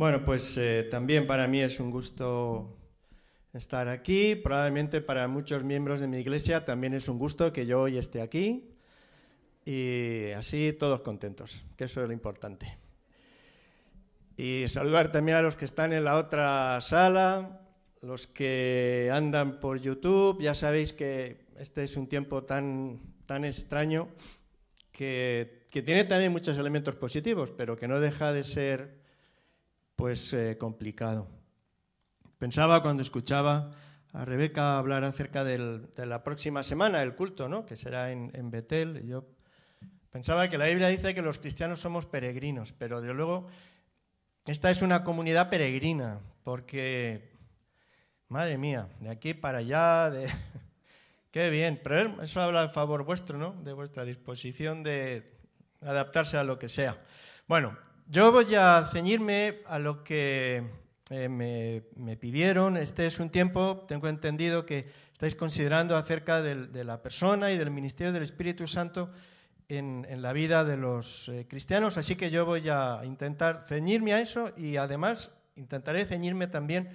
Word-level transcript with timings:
Bueno, 0.00 0.24
pues 0.24 0.56
eh, 0.56 0.88
también 0.90 1.26
para 1.26 1.46
mí 1.46 1.60
es 1.60 1.78
un 1.78 1.90
gusto 1.90 2.74
estar 3.52 3.86
aquí. 3.86 4.34
Probablemente 4.34 5.02
para 5.02 5.28
muchos 5.28 5.62
miembros 5.62 6.00
de 6.00 6.06
mi 6.06 6.16
iglesia 6.16 6.64
también 6.64 6.94
es 6.94 7.06
un 7.06 7.18
gusto 7.18 7.52
que 7.52 7.66
yo 7.66 7.82
hoy 7.82 7.98
esté 7.98 8.22
aquí. 8.22 8.70
Y 9.62 10.30
así 10.30 10.72
todos 10.72 11.02
contentos, 11.02 11.62
que 11.76 11.84
eso 11.84 12.00
es 12.00 12.06
lo 12.06 12.14
importante. 12.14 12.78
Y 14.38 14.64
saludar 14.68 15.12
también 15.12 15.36
a 15.36 15.42
los 15.42 15.54
que 15.54 15.66
están 15.66 15.92
en 15.92 16.04
la 16.04 16.16
otra 16.16 16.80
sala, 16.80 17.60
los 18.00 18.26
que 18.26 19.10
andan 19.12 19.60
por 19.60 19.82
YouTube. 19.82 20.40
Ya 20.40 20.54
sabéis 20.54 20.94
que 20.94 21.44
este 21.58 21.82
es 21.82 21.94
un 21.98 22.06
tiempo 22.06 22.44
tan, 22.44 23.00
tan 23.26 23.44
extraño 23.44 24.08
que, 24.92 25.66
que 25.70 25.82
tiene 25.82 26.04
también 26.04 26.32
muchos 26.32 26.56
elementos 26.56 26.96
positivos, 26.96 27.52
pero 27.52 27.76
que 27.76 27.86
no 27.86 28.00
deja 28.00 28.32
de 28.32 28.44
ser 28.44 28.99
pues 30.00 30.32
eh, 30.32 30.56
complicado. 30.58 31.28
Pensaba 32.38 32.80
cuando 32.80 33.02
escuchaba 33.02 33.70
a 34.14 34.24
Rebeca 34.24 34.78
hablar 34.78 35.04
acerca 35.04 35.44
de 35.44 36.06
la 36.06 36.24
próxima 36.24 36.62
semana, 36.62 37.02
el 37.02 37.14
culto, 37.14 37.50
¿no? 37.50 37.66
que 37.66 37.76
será 37.76 38.10
en, 38.10 38.30
en 38.32 38.50
Betel. 38.50 39.06
yo 39.06 39.26
pensaba 40.08 40.48
que 40.48 40.56
la 40.56 40.68
Biblia 40.68 40.88
dice 40.88 41.14
que 41.14 41.20
los 41.20 41.38
cristianos 41.38 41.80
somos 41.80 42.06
peregrinos, 42.06 42.72
pero 42.72 43.02
desde 43.02 43.12
luego 43.12 43.46
esta 44.46 44.70
es 44.70 44.80
una 44.80 45.04
comunidad 45.04 45.50
peregrina, 45.50 46.20
porque, 46.44 47.34
madre 48.28 48.56
mía, 48.56 48.88
de 49.00 49.10
aquí 49.10 49.34
para 49.34 49.58
allá, 49.58 50.08
de... 50.08 50.30
qué 51.30 51.50
bien, 51.50 51.78
pero 51.84 52.22
eso 52.22 52.40
habla 52.40 52.62
a 52.62 52.68
favor 52.70 53.04
vuestro, 53.04 53.36
¿no? 53.36 53.52
de 53.52 53.74
vuestra 53.74 54.06
disposición 54.06 54.82
de 54.82 55.30
adaptarse 55.82 56.38
a 56.38 56.44
lo 56.44 56.58
que 56.58 56.70
sea. 56.70 56.96
Bueno, 57.46 57.76
yo 58.10 58.32
voy 58.32 58.56
a 58.56 58.82
ceñirme 58.90 59.60
a 59.66 59.78
lo 59.78 60.02
que 60.02 60.64
eh, 61.10 61.28
me, 61.28 62.16
pidieron. 62.16 62.76
Este 62.76 63.06
es 63.06 63.20
un 63.20 63.30
tiempo, 63.30 63.84
tengo 63.86 64.08
entendido 64.08 64.66
que 64.66 64.88
estáis 65.12 65.36
considerando 65.36 65.96
acerca 65.96 66.42
de 66.42 66.84
la 66.84 67.02
persona 67.02 67.52
y 67.52 67.58
del 67.58 67.70
ministerio 67.70 68.12
del 68.12 68.24
Espíritu 68.24 68.66
Santo 68.66 69.12
en, 69.68 70.04
la 70.20 70.32
vida 70.32 70.64
de 70.64 70.76
los 70.76 71.28
eh, 71.28 71.46
cristianos, 71.48 71.98
así 71.98 72.16
que 72.16 72.30
yo 72.30 72.44
voy 72.44 72.68
a 72.68 73.02
intentar 73.04 73.64
ceñirme 73.68 74.12
a 74.12 74.20
eso 74.20 74.52
y 74.56 74.76
además 74.76 75.30
intentaré 75.54 76.04
ceñirme 76.04 76.48
también 76.48 76.90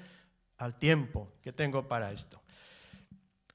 al 0.57 0.77
tiempo 0.77 1.31
que 1.41 1.53
tengo 1.53 1.87
para 1.87 2.11
esto. 2.11 2.41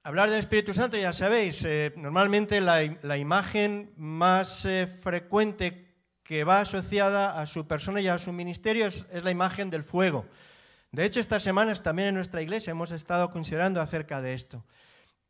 Hablar 0.02 0.30
del 0.30 0.39
Espíritu 0.39 0.72
Santo, 0.72 0.97
ya 0.97 1.12
sabéis, 1.12 1.62
eh, 1.67 1.92
normalmente 1.97 2.62
la, 2.62 3.19
imagen 3.19 3.92
más 3.98 4.67
frecuente 5.02 5.89
que 6.22 6.44
va 6.44 6.60
asociada 6.60 7.40
a 7.40 7.46
su 7.46 7.66
persona 7.66 8.00
y 8.00 8.08
a 8.08 8.18
su 8.18 8.32
ministerio 8.32 8.86
es, 8.86 9.06
la 9.12 9.30
imagen 9.30 9.70
del 9.70 9.84
fuego. 9.84 10.27
De 10.92 11.04
hecho, 11.04 11.20
estas 11.20 11.42
semanas 11.42 11.82
también 11.82 12.08
en 12.08 12.14
nuestra 12.14 12.42
iglesia 12.42 12.72
hemos 12.72 12.90
estado 12.90 13.30
considerando 13.30 13.80
acerca 13.80 14.20
de 14.20 14.34
esto. 14.34 14.64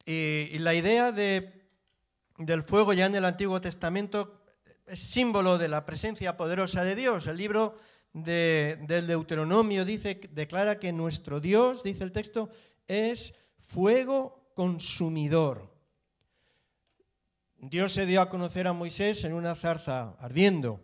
Y, 0.05 0.59
la 0.59 0.75
idea 0.75 1.13
del 1.13 2.63
fuego 2.65 2.93
ya 2.93 3.07
en 3.07 3.15
el 3.15 3.25
Antiguo 3.25 3.61
Testamento 3.61 4.43
es 4.87 5.01
símbolo 5.01 5.59
de 5.59 5.69
la 5.69 5.85
presencia 5.85 6.37
poderosa 6.37 6.83
de 6.85 6.95
Dios. 6.95 7.27
El 7.27 7.37
libro 7.37 7.79
del 8.13 9.07
Deuteronomio 9.07 9.85
declara 9.85 10.79
que 10.79 10.93
nuestro 10.93 11.41
Dios, 11.41 11.83
dice 11.83 12.05
el 12.05 12.13
texto, 12.13 12.51
es 12.89 13.35
fuego 13.59 14.51
consumidor. 14.55 15.70
Dios 17.63 17.93
se 17.93 18.07
dio 18.07 18.23
a 18.23 18.31
conocer 18.31 18.67
a 18.67 18.73
Moisés 18.73 19.23
en 19.25 19.35
una 19.35 19.55
zarza 19.55 20.17
ardiendo 20.19 20.81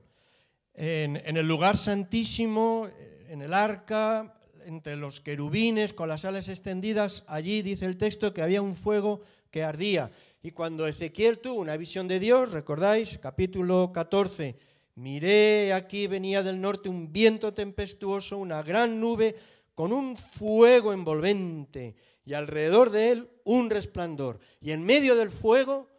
en, 0.74 1.36
el 1.36 1.48
lugar 1.48 1.77
santísimo, 1.77 2.88
en 3.28 3.41
el 3.41 3.55
arca, 3.55 4.34
entre 4.66 4.97
los 4.97 5.22
querubines 5.22 5.94
con 5.94 6.08
las 6.08 6.27
alas 6.27 6.50
extendidas, 6.50 7.24
allí 7.28 7.62
dice 7.62 7.86
el 7.86 7.97
texto 7.97 8.34
que 8.34 8.42
había 8.42 8.60
un 8.60 8.74
fuego 8.74 9.22
que 9.50 9.62
ardía. 9.62 10.10
Y 10.42 10.50
cuando 10.50 10.87
Ezequiel 10.87 11.38
tuvo 11.38 11.60
una 11.60 11.78
visión 11.78 12.09
de 12.09 12.20
Dios, 12.20 12.53
recordáis, 12.53 13.19
capítulo 13.19 13.91
14, 13.93 14.56
miré 14.97 15.72
aquí 15.72 16.06
venía 16.08 16.43
del 16.43 16.60
norte 16.60 16.91
un 16.91 17.10
viento 17.10 17.54
tempestuoso, 17.54 18.37
una 18.37 18.62
gran 18.62 19.00
nube 19.00 19.34
con 19.75 19.93
un 19.93 20.14
fuego 20.14 20.93
envolvente 20.93 21.94
y 22.26 22.34
alrededor 22.34 22.91
de 22.91 23.12
él 23.12 23.31
un 23.44 23.70
resplandor. 23.70 24.41
Y 24.60 24.72
en 24.72 24.82
medio 24.82 25.16
del 25.16 25.31
fuego 25.31 25.95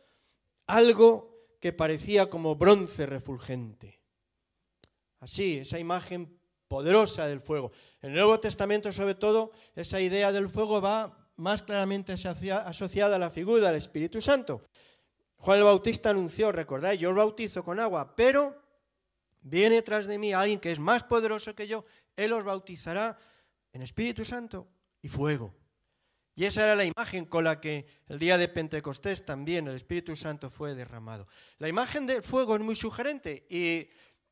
algo 0.68 1.42
que 1.60 1.74
parecía 1.74 2.30
como 2.30 2.56
bronce 2.56 3.06
refulgente. 3.06 4.02
Así, 5.20 5.60
esa 5.60 5.80
imagen 5.80 6.38
poderosa 6.68 7.26
del 7.26 7.42
fuego. 7.42 7.72
En 8.02 8.10
el 8.10 8.16
Nuevo 8.16 8.40
Testamento, 8.40 8.92
sobre 8.92 9.16
todo, 9.16 9.52
esa 9.76 10.00
idea 10.00 10.32
del 10.32 10.50
fuego 10.50 10.82
va 10.82 11.32
más 11.38 11.62
claramente 11.62 12.14
asociada 12.14 13.16
a 13.16 13.20
la 13.20 13.30
figura 13.30 13.68
del 13.68 13.78
Espíritu 13.78 14.22
Santo. 14.22 14.64
Juan 15.38 15.60
el 15.60 15.64
Bautista 15.64 16.10
anunció, 16.10 16.52
recordáis, 16.52 17.00
yo 17.00 17.12
os 17.12 17.16
bautizo 17.16 17.64
con 17.64 17.80
agua, 17.80 18.16
pero 18.16 18.62
viene 19.42 19.82
tras 19.82 20.08
de 20.08 20.18
mí 20.18 20.34
alguien 20.34 20.60
que 20.60 20.72
es 20.72 20.80
más 20.80 21.04
poderoso 21.04 21.56
que 21.56 21.68
yo, 21.68 21.86
él 22.16 22.34
os 22.34 22.44
bautizará 22.44 23.18
en 23.72 23.82
Espíritu 23.82 24.26
Santo 24.26 24.68
y 25.02 25.10
fuego. 25.10 25.54
Y 26.38 26.46
esa 26.46 26.64
era 26.64 26.76
la 26.76 26.86
imagen 26.86 27.26
con 27.26 27.44
la 27.44 27.60
que 27.60 27.86
el 28.08 28.20
día 28.20 28.38
de 28.38 28.48
Pentecostés 28.48 29.26
también 29.26 29.68
el 29.68 29.76
Espíritu 29.76 30.16
Santo 30.16 30.50
fue 30.50 30.74
derramado. 30.74 31.28
La 31.58 31.68
imagen 31.68 32.06
del 32.06 32.24
fuego 32.24 32.56
es 32.56 32.62
muy 32.62 32.76
sugerente 32.76 33.46
y 33.50 33.90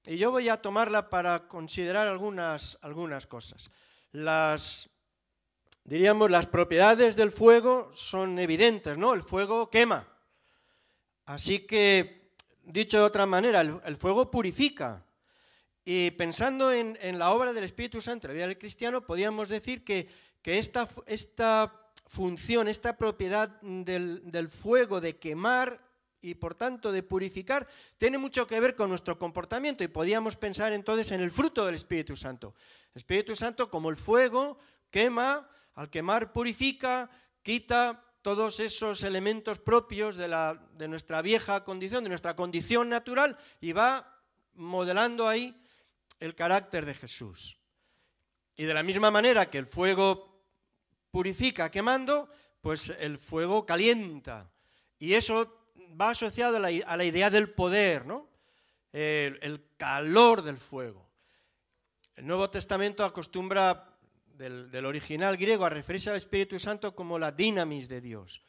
y 0.08 0.18
yo 0.18 0.30
voy 0.30 0.50
a 0.50 0.62
tomarla 0.62 1.10
para 1.10 1.48
considerar 1.48 2.08
algunas, 2.08 2.78
algunas 2.82 3.26
cosas. 3.26 3.72
Las, 4.12 4.90
diríamos, 5.84 6.30
las 6.30 6.46
propiedades 6.46 7.16
del 7.16 7.32
fuego 7.32 7.90
son 7.92 8.38
evidentes, 8.38 8.98
¿no? 9.00 9.16
El 9.16 9.24
fuego 9.24 9.70
quema. 9.72 10.08
Así 11.26 11.60
que, 11.60 12.34
dicho 12.62 13.00
de 13.00 13.04
otra 13.04 13.26
manera, 13.26 13.62
el, 13.62 13.98
fuego 13.98 14.30
purifica. 14.30 15.04
Y 15.84 16.12
pensando 16.12 16.72
en, 16.72 17.18
la 17.18 17.32
obra 17.32 17.52
del 17.52 17.64
Espíritu 17.64 18.00
Santo, 18.00 18.28
la 18.28 18.36
vida 18.36 18.48
del 18.48 18.60
cristiano, 18.60 19.02
podríamos 19.02 19.50
decir 19.50 19.84
que, 19.84 20.08
esta, 20.44 20.88
esta, 21.08 21.85
esta 22.68 22.98
propiedad 22.98 23.62
del, 23.62 24.22
del 24.32 24.50
fuego 24.50 25.02
de 25.02 25.18
quemar 25.18 25.82
y 26.22 26.36
por 26.36 26.56
tanto 26.56 26.92
de 26.92 27.04
purificar, 27.04 27.68
tiene 27.98 28.18
mucho 28.18 28.48
que 28.48 28.60
ver 28.60 28.76
con 28.76 28.90
nuestro 28.90 29.18
comportamiento 29.20 29.84
y 29.84 29.88
podíamos 29.88 30.36
pensar 30.36 30.74
entonces 30.74 31.12
en 31.12 31.22
el 31.22 31.32
fruto 31.32 31.66
del 31.66 31.76
Espíritu 31.76 32.16
Santo. 32.16 32.56
El 32.94 33.00
Espíritu 33.00 33.36
Santo 33.36 33.70
como 33.70 33.90
el 33.90 33.98
fuego 33.98 34.58
quema, 34.90 35.48
al 35.76 35.90
quemar 35.90 36.34
purifica, 36.34 37.10
quita 37.44 38.04
todos 38.24 38.60
esos 38.60 39.04
elementos 39.04 39.60
propios 39.60 40.16
de, 40.16 40.28
la, 40.28 40.60
de 40.74 40.88
nuestra 40.88 41.22
vieja 41.22 41.64
condición, 41.64 42.04
de 42.04 42.10
nuestra 42.10 42.36
condición 42.36 42.90
natural 42.90 43.38
y 43.62 43.72
va 43.72 44.20
modelando 44.56 45.28
ahí 45.28 45.56
el 46.20 46.34
carácter 46.34 46.86
de 46.86 46.96
Jesús. 46.96 47.60
Y 48.56 48.64
de 48.64 48.74
la 48.74 48.82
misma 48.82 49.12
manera 49.12 49.52
que 49.52 49.60
el 49.60 49.68
fuego 49.68 50.35
purifica 51.16 51.72
quemando, 51.72 52.28
pues 52.60 52.90
el 53.00 53.18
fuego 53.18 53.66
calienta. 53.66 54.52
Y 55.00 55.14
eso 55.14 55.70
va 55.80 56.10
asociado 56.10 56.58
a 56.58 56.60
la, 56.60 57.06
idea 57.06 57.30
del 57.30 57.52
poder, 57.52 58.06
¿no? 58.06 58.28
el, 58.92 59.64
calor 59.78 60.42
del 60.42 60.58
fuego. 60.58 61.10
El 62.18 62.28
Nuevo 62.28 62.50
Testamento 62.50 63.06
acostumbra, 63.06 63.98
del, 64.26 64.86
original 64.86 65.38
griego, 65.38 65.64
a 65.64 65.70
referirse 65.70 66.10
al 66.10 66.18
Espíritu 66.18 66.60
Santo 66.60 66.94
como 66.94 67.18
la 67.18 67.32
dinamis 67.32 67.88
de 67.88 68.02
Dios, 68.02 68.44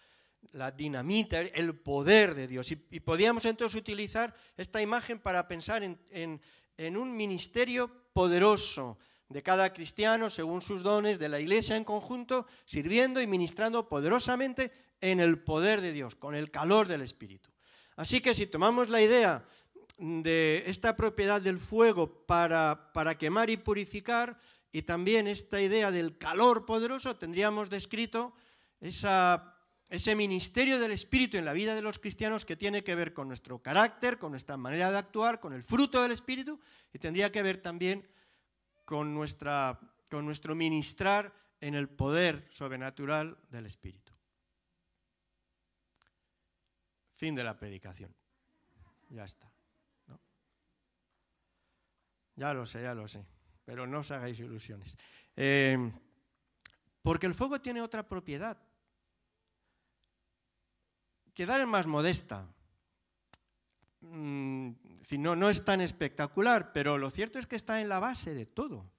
la 0.51 0.73
dinamita, 0.73 1.43
el 1.43 1.77
poder 1.77 2.35
de 2.35 2.49
Dios. 2.49 2.73
Y, 2.73 2.99
podíamos 2.99 3.45
entonces 3.45 3.81
utilizar 3.81 4.35
esta 4.57 4.83
imagen 4.83 5.21
para 5.21 5.47
pensar 5.47 5.85
en 5.85 6.97
un 6.97 7.17
ministerio 7.17 7.89
poderoso 8.13 8.99
de 9.29 9.43
cada 9.43 9.73
cristiano 9.73 10.31
según 10.31 10.63
sus 10.63 10.83
dones, 10.83 11.19
de 11.19 11.29
la 11.29 11.41
iglesia 11.41 11.77
en 11.77 11.85
conjunto, 11.85 12.47
sirviendo 12.65 13.21
y 13.21 13.27
ministrando 13.27 13.89
poderosamente 13.89 14.73
en 15.01 15.21
el 15.21 15.39
poder 15.39 15.81
de 15.81 15.93
Dios, 15.93 16.15
con 16.15 16.35
el 16.35 16.51
calor 16.51 16.89
del 16.89 17.03
Espíritu. 17.03 17.51
Así 17.97 18.21
que 18.21 18.35
si 18.35 18.47
tomamos 18.47 18.89
la 18.89 19.01
idea 19.01 19.45
de 19.99 20.65
esta 20.67 20.97
propiedad 20.97 21.41
del 21.41 21.59
fuego 21.59 22.27
para, 22.27 22.93
para 22.93 23.17
quemar 23.17 23.51
y 23.51 23.57
purificar, 23.57 24.39
y 24.71 24.83
también 24.83 25.27
esta 25.27 25.61
idea 25.61 25.91
del 25.91 26.19
calor 26.19 26.67
poderoso, 26.67 27.17
tendríamos 27.17 27.71
descrito 27.71 28.35
esa, 28.81 29.57
ese 29.89 30.15
ministerio 30.15 30.79
del 30.79 30.93
Espíritu 30.93 31.39
en 31.39 31.47
la 31.47 31.55
vida 31.55 31.75
de 31.75 31.81
los 31.81 31.99
cristianos 31.99 32.45
que 32.45 32.57
tiene 32.57 32.85
que 32.85 32.95
ver 32.95 33.15
con 33.15 33.29
nuestro 33.29 33.59
carácter, 33.61 34.19
con 34.19 34.33
nuestra 34.33 34.57
manera 34.57 34.91
de 34.91 34.99
actuar, 34.99 35.41
con 35.41 35.55
el 35.55 35.63
fruto 35.63 36.03
del 36.03 36.13
Espíritu, 36.13 36.61
y 36.93 36.99
tendría 36.99 37.33
que 37.33 37.43
ver 37.43 37.57
también 37.59 38.07
con, 38.87 39.13
nuestra, 39.13 39.79
con 40.09 40.25
nuestro 40.25 40.55
ministrar 40.55 41.35
en 41.61 41.75
el 41.75 41.91
poder 41.91 42.47
sobrenatural 42.51 43.37
del 43.51 43.67
Espíritu. 43.67 44.15
Fin 47.17 47.35
de 47.35 47.45
la 47.45 47.59
predicación. 47.59 48.15
Ya 49.11 49.25
está. 49.25 49.53
Ya 52.37 52.53
lo 52.55 52.67
sé, 52.67 52.83
ya 52.83 52.95
lo 52.95 53.09
sé. 53.09 53.27
pero 53.65 53.87
no 53.87 53.99
os 53.99 54.11
hagáis 54.13 54.39
ilusiones. 54.39 54.97
Eh, 55.35 55.77
porque 57.03 57.27
el 57.27 57.35
fuego 57.35 57.61
tiene 57.61 57.83
otra 57.83 58.07
propiedad. 58.07 58.57
Quedar 61.35 61.61
es 61.61 61.67
más 61.67 61.87
modesta. 61.87 62.47
Mm, 64.01 64.71
no, 65.13 65.37
no 65.37 65.49
es 65.49 65.65
tan 65.65 65.81
espectacular, 65.81 66.73
pero 66.73 66.99
lo 66.99 67.11
cierto 67.11 67.39
es 67.39 67.47
que 67.47 67.57
está 67.57 67.81
en 67.81 67.89
la 67.89 68.01
base 68.01 68.35
de 68.35 68.47
todo. 68.47 68.91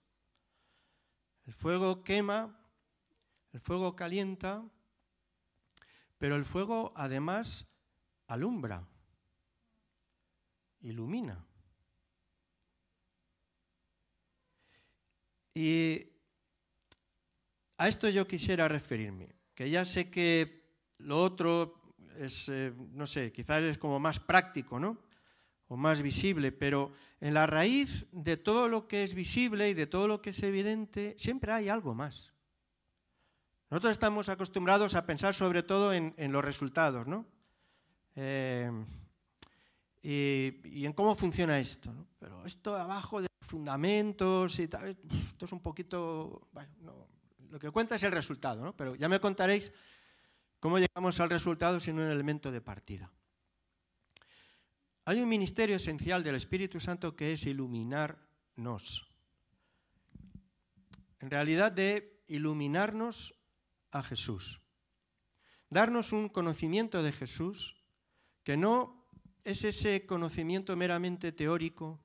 El 1.46 1.54
fuego 1.54 2.04
quema, 2.04 2.58
el 3.52 3.60
fuego 3.60 3.96
calienta, 3.96 4.64
pero 6.18 6.36
el 6.36 6.46
fuego 6.46 6.92
además 6.96 7.68
alumbra, 8.28 8.88
ilumina. 10.82 11.46
Y 15.54 16.12
a 17.78 17.88
esto 17.88 18.10
yo 18.10 18.28
quisiera 18.28 18.68
referirme, 18.68 19.36
que 19.56 19.70
ya 19.70 19.86
sé 19.86 20.10
que 20.10 20.72
lo 21.00 21.22
otro 21.22 21.82
es, 22.18 22.50
eh, 22.50 22.74
no 22.92 23.06
sé, 23.06 23.32
quizás 23.32 23.64
es 23.64 23.78
como 23.78 24.00
más 24.00 24.20
práctico, 24.20 24.80
¿no? 24.80 25.07
O 25.68 25.76
más 25.76 26.02
visible, 26.02 26.52
pero 26.52 26.94
en 27.20 27.34
la 27.34 27.46
raíz 27.46 28.06
de 28.12 28.38
todo 28.38 28.68
lo 28.68 28.88
que 28.88 29.04
es 29.04 29.14
visible 29.14 29.70
y 29.70 29.74
de 29.74 29.88
todo 29.88 30.08
lo 30.08 30.22
que 30.22 30.30
es 30.30 30.42
evidente, 30.44 31.14
siempre 31.18 31.52
hay 31.52 31.68
algo 31.68 31.94
más. 31.94 32.34
Nosotros 33.70 33.92
estamos 33.92 34.30
acostumbrados 34.30 34.96
a 34.96 35.06
pensar 35.06 35.36
sobre 35.36 35.62
todo 35.62 35.94
en, 35.94 36.32
los 36.32 36.44
resultados, 36.44 37.06
¿no? 37.06 37.26
Eh, 38.16 38.72
y, 40.02 40.86
en 40.86 40.94
cómo 40.94 41.16
funciona 41.16 41.60
esto. 41.60 41.92
¿no? 41.92 42.08
Pero 42.18 42.46
esto 42.46 42.76
abajo 42.76 43.22
de 43.22 43.28
fundamentos 43.42 44.58
y 44.60 44.68
tal, 44.68 44.88
esto 44.88 45.46
es 45.46 45.52
un 45.52 45.60
poquito... 45.60 46.48
Lo 47.50 47.60
que 47.60 47.72
cuenta 47.72 47.96
es 47.96 48.04
el 48.04 48.12
resultado, 48.12 48.64
¿no? 48.64 48.76
Pero 48.76 48.96
ya 48.96 49.08
me 49.08 49.20
contaréis 49.20 49.72
cómo 50.60 50.80
llegamos 50.80 51.20
al 51.20 51.30
resultado 51.30 51.80
sin 51.80 51.98
un 51.98 52.10
elemento 52.10 52.52
de 52.52 52.62
partida. 52.62 53.10
Hay 55.08 55.22
un 55.22 55.30
ministerio 55.30 55.78
esencial 55.78 56.22
del 56.22 56.36
Espíritu 56.36 56.82
Santo 56.82 57.16
que 57.16 57.32
es 57.32 57.46
iluminarnos. 57.46 59.10
En 61.22 61.32
realidad 61.32 61.72
de 61.72 62.26
iluminarnos 62.28 63.34
a 63.92 64.04
Jesús. 64.04 64.60
Darnos 65.70 66.12
un 66.12 66.28
conocimiento 66.28 67.04
de 67.04 67.14
Jesús 67.14 67.82
que 68.44 68.58
no 68.58 69.08
es 69.46 69.64
ese 69.64 70.06
conocimiento 70.06 70.76
meramente 70.76 71.32
teórico 71.32 72.04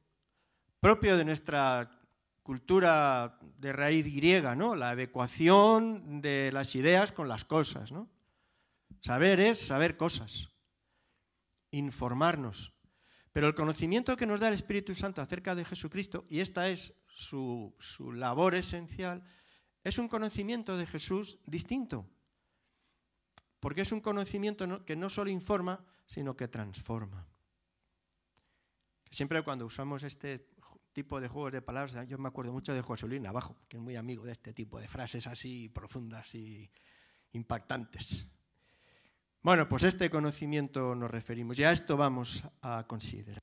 propio 0.79 1.17
de 1.17 1.25
nuestra 1.25 1.99
cultura 2.45 3.37
de 3.59 3.73
raíz 3.73 4.07
griega, 4.15 4.55
¿no? 4.55 4.77
La 4.77 4.91
adecuación 4.91 6.21
de 6.21 6.53
las 6.53 6.77
ideas 6.77 7.11
con 7.11 7.27
las 7.27 7.45
cosas, 7.45 7.91
¿no? 7.91 8.09
Saber 9.01 9.41
es 9.41 9.59
saber 9.59 9.97
cosas, 9.97 10.51
informarnos. 11.73 12.73
Pero 13.33 13.47
el 13.47 13.55
conocimiento 13.55 14.17
que 14.17 14.27
nos 14.27 14.41
da 14.41 14.49
el 14.49 14.55
Espíritu 14.55 14.95
Santo 14.95 15.23
acerca 15.23 15.55
de 15.55 15.65
Jesucristo, 15.65 16.27
y 16.29 16.41
esta 16.41 16.69
es 16.69 16.93
su, 17.09 17.75
su 17.79 18.13
labor 18.13 18.55
esencial, 18.55 19.23
es 19.85 19.99
un 19.99 20.09
conocimiento 20.09 20.77
de 20.77 20.87
Jesús 20.87 21.41
distinto, 21.47 22.09
porque 23.59 23.83
es 23.83 23.93
un 23.93 24.01
conocimiento 24.01 24.85
que 24.85 24.97
no 24.97 25.09
solo 25.09 25.31
informa, 25.31 25.85
sino 26.07 26.37
que 26.37 26.49
transforma. 26.49 27.27
Siempre 29.11 29.43
cuando 29.43 29.67
usamos 29.67 30.03
este 30.03 30.49
tipo 30.93 31.21
de 31.21 31.29
juegos 31.29 31.53
de 31.53 31.63
palabras, 31.63 32.07
yo 32.07 32.19
me 32.19 32.29
acuerdo 32.29 32.53
mucho 32.53 32.75
de 32.75 32.83
José 32.83 33.07
Luis 33.07 33.21
Navajo, 33.21 33.57
que 33.69 33.79
es 33.79 33.83
muy 33.83 33.97
amigo 33.97 34.25
de 34.25 34.33
este 34.33 34.53
tipo 34.53 34.79
de 34.79 34.89
frases 34.89 35.27
así 35.27 35.69
profundas 35.69 36.35
y 36.35 36.71
impactantes. 37.33 38.27
Bueno, 39.45 39.69
pues 39.69 39.83
este 39.83 40.09
conocimiento 40.09 40.95
nos 40.95 41.11
referimos 41.11 41.59
y 41.59 41.65
a 41.65 41.73
esto 41.73 41.97
vamos 41.97 42.45
a 42.61 42.87
considerar. 42.87 43.43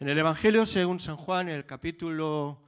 En 0.00 0.08
el 0.08 0.18
Evangelio 0.18 0.66
según 0.66 0.98
San 0.98 1.16
Juan, 1.16 1.48
en 1.48 1.54
el 1.54 1.66
capítulo 1.66 2.64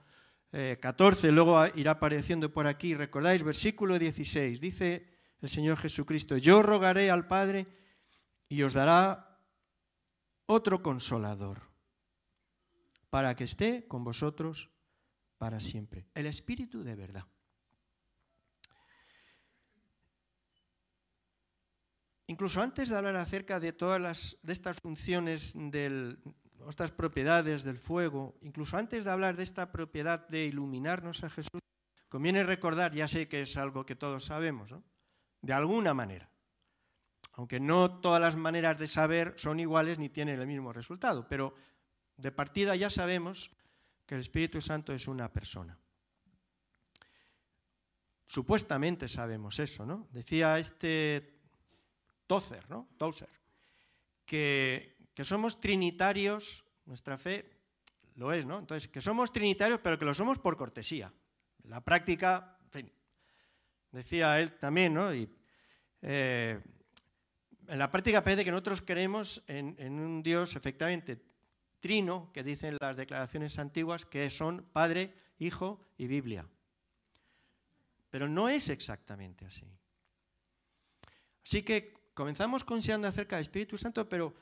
14, 0.53 1.27
eh, 1.27 1.33
luego 1.33 1.61
irá 1.75 1.93
apareciendo 1.93 2.53
por 2.53 2.69
aquí, 2.69 2.95
recordáis, 2.95 3.43
versículo 3.43 3.99
16, 3.99 4.61
dice 4.61 5.09
el 5.41 5.49
Señor 5.49 5.77
Jesucristo, 5.79 6.37
yo 6.37 6.63
rogaré 6.63 7.11
al 7.11 7.27
Padre 7.27 7.67
y 8.49 8.63
os 8.63 8.75
dará 8.75 9.41
otro 10.47 10.81
consolador 10.81 11.63
para 13.11 13.35
que 13.35 13.43
esté 13.43 13.89
con 13.89 14.05
vosotros 14.05 14.71
para 15.37 15.59
siempre, 15.59 16.07
el 16.15 16.27
Espíritu 16.27 16.85
de 16.85 16.95
verdad. 16.95 17.25
Incluso 22.29 22.61
antes 22.61 22.91
de 22.91 22.97
hablar 22.97 23.17
acerca 23.17 23.59
de 23.59 23.73
todas 23.73 24.01
las, 24.01 24.37
de 24.43 24.53
estas 24.53 24.79
funciones 24.81 25.55
del, 25.57 26.19
estas 26.69 26.91
propiedades 26.91 27.63
del 27.65 27.79
fuego, 27.79 28.37
incluso 28.43 28.77
antes 28.77 29.05
de 29.05 29.11
hablar 29.11 29.35
de 29.35 29.43
esta 29.43 29.73
propiedad 29.73 30.29
de 30.29 30.45
iluminarnos 30.45 31.25
a 31.25 31.31
Jesús, 31.31 31.61
conviene 32.11 32.45
recordar, 32.45 32.93
ya 32.93 33.09
sé 33.09 33.29
que 33.29 33.41
es 33.41 33.57
algo 33.57 33.87
que 33.87 33.97
todos 33.97 34.27
sabemos, 34.27 34.75
de 35.41 35.53
alguna 35.55 35.95
manera, 35.95 36.31
aunque 37.33 37.61
no 37.61 37.99
todas 38.01 38.21
las 38.21 38.37
maneras 38.37 38.79
de 38.79 38.89
saber 38.89 39.33
son 39.39 39.59
iguales 39.59 39.99
ni 39.99 40.11
tienen 40.11 40.39
el 40.39 40.47
mismo 40.47 40.71
resultado, 40.71 41.27
pero 41.29 41.55
de 42.19 42.31
partida 42.31 42.77
ya 42.77 42.91
sabemos 42.91 43.57
que 44.05 44.17
el 44.17 44.21
Espíritu 44.21 44.61
Santo 44.61 44.93
es 44.93 45.09
una 45.09 45.33
persona. 45.33 45.79
Supuestamente 48.27 49.09
sabemos 49.09 49.59
eso, 49.59 49.87
¿no? 49.87 50.09
Decía 50.13 50.59
este 50.59 51.38
Tozer, 52.29 52.71
¿no? 52.71 52.87
Tozer, 52.97 53.29
que 54.25 54.99
que 55.19 55.25
somos 55.25 55.59
trinitarios, 55.59 56.63
nuestra 56.87 57.19
fe 57.19 57.51
lo 58.15 58.33
es, 58.33 58.47
¿no? 58.47 58.61
Entonces, 58.61 58.87
que 58.87 59.01
somos 59.01 59.33
trinitarios, 59.33 59.81
pero 59.83 59.99
que 59.99 60.05
lo 60.05 60.15
somos 60.15 60.39
por 60.39 60.57
cortesía. 60.57 61.13
La 61.65 61.81
práctica, 61.81 62.57
en 62.67 62.71
fin, 62.71 62.93
decía 63.91 64.39
él 64.39 64.57
también, 64.61 64.95
¿no? 64.95 65.13
Y, 65.13 65.29
eh, 66.03 66.61
en 67.67 67.79
la 67.81 67.91
práctica 67.91 68.23
parece 68.23 68.45
que 68.45 68.53
nosotros 68.53 68.81
creemos 68.81 69.43
en, 69.49 69.99
un 69.99 70.23
Dios 70.23 70.55
efectivamente 70.55 71.21
trino, 71.81 72.31
que 72.33 72.45
dicen 72.45 72.77
las 72.81 72.97
declaraciones 72.97 73.59
antiguas, 73.59 74.05
que 74.05 74.31
son 74.31 74.69
Padre, 74.73 75.13
Hijo 75.41 75.85
y 75.97 76.07
Biblia. 76.07 76.47
Pero 78.09 78.29
no 78.29 78.49
es 78.49 78.69
exactamente 78.69 79.47
así. 79.47 79.67
Así 81.45 81.65
que 81.65 81.98
comenzamos 82.19 82.65
considerando 82.65 83.07
acerca 83.07 83.37
del 83.37 83.43
Espíritu 83.43 83.79
Santo, 83.79 84.09
pero 84.09 84.35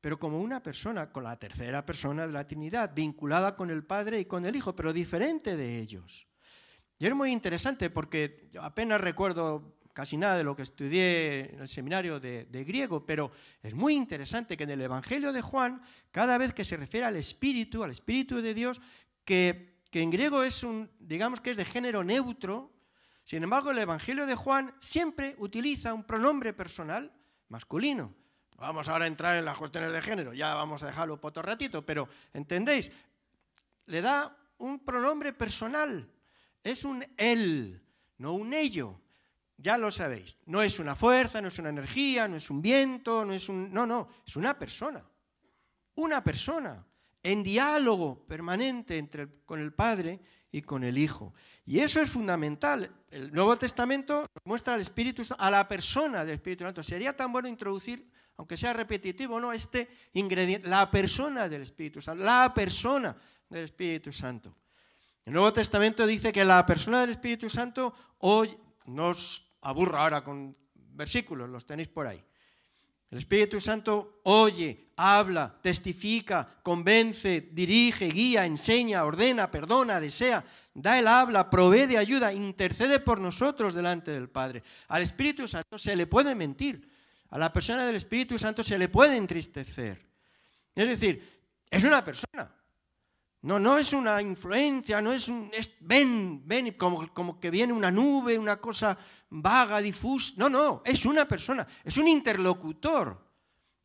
pero 0.00 0.18
como 0.18 0.40
una 0.40 0.60
persona, 0.60 1.12
con 1.12 1.24
la 1.24 1.38
tercera 1.38 1.86
persona 1.86 2.26
de 2.26 2.32
la 2.32 2.44
Trinidad, 2.44 2.92
vinculada 2.92 3.54
con 3.54 3.70
el 3.70 3.84
Padre 3.84 4.18
y 4.18 4.24
con 4.24 4.44
el 4.46 4.56
Hijo, 4.56 4.74
pero 4.74 4.92
diferente 4.92 5.56
de 5.56 5.78
ellos. 5.78 6.26
Y 6.98 7.06
es 7.06 7.14
muy 7.14 7.30
interesante 7.30 7.88
porque 7.88 8.50
apenas 8.60 9.00
recuerdo 9.00 9.76
casi 9.92 10.16
nada 10.16 10.38
de 10.38 10.42
lo 10.42 10.56
que 10.56 10.62
estudié 10.62 11.54
en 11.54 11.60
el 11.60 11.68
seminario 11.68 12.18
de, 12.18 12.64
griego, 12.64 13.06
pero 13.06 13.30
es 13.62 13.74
muy 13.74 13.94
interesante 13.94 14.56
que 14.56 14.64
en 14.64 14.70
el 14.70 14.80
Evangelio 14.80 15.32
de 15.32 15.42
Juan, 15.42 15.82
cada 16.10 16.36
vez 16.38 16.52
que 16.52 16.64
se 16.64 16.76
refiere 16.76 17.06
al 17.06 17.16
Espíritu, 17.16 17.84
al 17.84 17.90
Espíritu 17.92 18.40
de 18.42 18.54
Dios, 18.54 18.80
que, 19.24 19.82
que 19.90 20.00
en 20.00 20.10
griego 20.10 20.42
es 20.42 20.64
un, 20.64 20.90
digamos 20.98 21.40
que 21.40 21.52
es 21.52 21.56
de 21.56 21.64
género 21.64 22.02
neutro, 22.02 22.71
sin 23.24 23.42
embargo 23.42 23.70
el 23.70 23.78
Evangelio 23.78 24.26
de 24.26 24.34
Juan 24.34 24.74
siempre 24.78 25.34
utiliza 25.38 25.94
un 25.94 26.04
pronombre 26.04 26.52
personal 26.52 27.12
masculino. 27.48 28.14
Vamos 28.56 28.88
ahora 28.88 29.04
a 29.04 29.08
entrar 29.08 29.36
en 29.36 29.44
las 29.44 29.56
cuestiones 29.56 29.92
de 29.92 30.02
género, 30.02 30.32
ya 30.32 30.54
vamos 30.54 30.82
a 30.82 30.86
dejarlo 30.86 31.20
por 31.20 31.30
otro 31.30 31.42
ratito, 31.42 31.84
pero 31.84 32.08
¿entendéis? 32.32 32.90
Le 33.86 34.00
da 34.00 34.36
un 34.58 34.78
pronombre 34.84 35.32
personal, 35.32 36.08
es 36.62 36.84
un 36.84 37.04
él, 37.16 37.82
no 38.18 38.34
un 38.34 38.54
ello. 38.54 39.00
Ya 39.56 39.78
lo 39.78 39.90
sabéis, 39.90 40.38
no 40.46 40.62
es 40.62 40.78
una 40.78 40.96
fuerza, 40.96 41.40
no 41.40 41.48
es 41.48 41.58
una 41.58 41.68
energía, 41.68 42.26
no 42.26 42.36
es 42.36 42.50
un 42.50 42.60
viento, 42.60 43.24
no 43.24 43.32
es 43.32 43.48
un... 43.48 43.72
No, 43.72 43.86
no, 43.86 44.08
es 44.26 44.34
una 44.36 44.58
persona. 44.58 45.04
Una 45.94 46.24
persona 46.24 46.84
en 47.22 47.42
diálogo 47.42 48.26
permanente 48.26 49.08
con 49.44 49.60
el 49.60 49.72
Padre 49.72 50.20
y 50.52 50.62
con 50.62 50.84
el 50.84 50.98
Hijo. 50.98 51.34
Y 51.64 51.80
eso 51.80 52.00
es 52.00 52.10
fundamental. 52.10 52.90
El 53.10 53.32
Nuevo 53.32 53.56
Testamento 53.56 54.26
muestra 54.44 54.74
al 54.74 54.80
Espíritu, 54.80 55.22
a 55.36 55.50
la 55.50 55.66
persona 55.66 56.24
del 56.24 56.34
Espíritu 56.34 56.64
Santo. 56.64 56.82
Sería 56.82 57.16
tan 57.16 57.32
bueno 57.32 57.48
introducir 57.48 58.12
aunque 58.36 58.56
sea 58.56 58.72
repetitivo 58.72 59.38
no, 59.38 59.52
este 59.52 59.88
ingrediente, 60.14 60.66
la 60.66 60.90
persona 60.90 61.48
del 61.48 61.62
Espíritu 61.62 62.00
Santo, 62.00 62.24
la 62.24 62.52
persona 62.54 63.16
del 63.48 63.64
Espíritu 63.64 64.12
Santo. 64.12 64.56
El 65.24 65.34
Nuevo 65.34 65.52
Testamento 65.52 66.06
dice 66.06 66.32
que 66.32 66.44
la 66.44 66.64
persona 66.66 67.02
del 67.02 67.10
Espíritu 67.10 67.48
Santo, 67.48 67.94
hoy, 68.18 68.56
no 68.86 69.08
os 69.08 69.46
aburro 69.60 69.98
ahora 69.98 70.24
con 70.24 70.56
versículos, 70.74 71.48
los 71.48 71.64
tenéis 71.66 71.88
por 71.88 72.06
ahí. 72.06 72.22
El 73.12 73.18
Espíritu 73.18 73.60
Santo 73.60 74.20
oye, 74.22 74.86
habla, 74.96 75.54
testifica, 75.60 76.48
convence, 76.62 77.50
dirige, 77.52 78.06
guía, 78.06 78.46
enseña, 78.46 79.04
ordena, 79.04 79.50
perdona, 79.50 80.00
desea, 80.00 80.42
da 80.72 80.98
el 80.98 81.06
habla, 81.06 81.50
provee 81.50 81.84
de 81.84 81.98
ayuda, 81.98 82.32
intercede 82.32 83.00
por 83.00 83.20
nosotros 83.20 83.74
delante 83.74 84.12
del 84.12 84.30
Padre. 84.30 84.62
Al 84.88 85.02
Espíritu 85.02 85.46
Santo 85.46 85.76
se 85.76 85.94
le 85.94 86.06
puede 86.06 86.34
mentir, 86.34 86.90
a 87.28 87.36
la 87.36 87.52
persona 87.52 87.84
del 87.84 87.96
Espíritu 87.96 88.38
Santo 88.38 88.64
se 88.64 88.78
le 88.78 88.88
puede 88.88 89.18
entristecer. 89.18 90.02
Es 90.74 90.88
decir, 90.88 91.22
es 91.70 91.84
una 91.84 92.02
persona. 92.02 92.50
No, 93.42 93.58
no 93.58 93.76
es 93.76 93.92
una 93.92 94.22
influencia, 94.22 95.02
no 95.02 95.12
es 95.12 95.28
un... 95.28 95.50
ven, 95.80 96.42
ven, 96.46 96.72
como, 96.74 97.12
como 97.12 97.40
que 97.40 97.50
viene 97.50 97.72
una 97.72 97.90
nube, 97.90 98.38
una 98.38 98.60
cosa 98.60 98.96
vaga, 99.30 99.80
difusa. 99.80 100.34
No, 100.36 100.48
no, 100.48 100.82
es 100.84 101.04
una 101.04 101.26
persona, 101.26 101.66
es 101.84 101.96
un 101.96 102.06
interlocutor. 102.06 103.32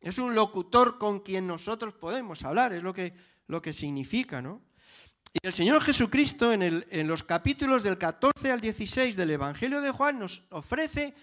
Es 0.00 0.18
un 0.18 0.34
locutor 0.34 0.96
con 0.96 1.20
quien 1.20 1.46
nosotros 1.46 1.94
podemos 1.94 2.44
hablar, 2.44 2.72
es 2.72 2.84
lo 2.84 2.94
que, 2.94 3.14
lo 3.48 3.60
que 3.60 3.72
significa, 3.72 4.40
¿no? 4.40 4.62
Y 5.32 5.46
el 5.46 5.52
Señor 5.52 5.82
Jesucristo 5.82 6.52
en, 6.52 6.62
el, 6.62 6.86
en 6.90 7.08
los 7.08 7.24
capítulos 7.24 7.82
del 7.82 7.98
14 7.98 8.52
al 8.52 8.60
16 8.60 9.16
del 9.16 9.32
Evangelio 9.32 9.80
de 9.80 9.90
Juan 9.90 10.20
nos 10.20 10.46
ofrece 10.50 11.14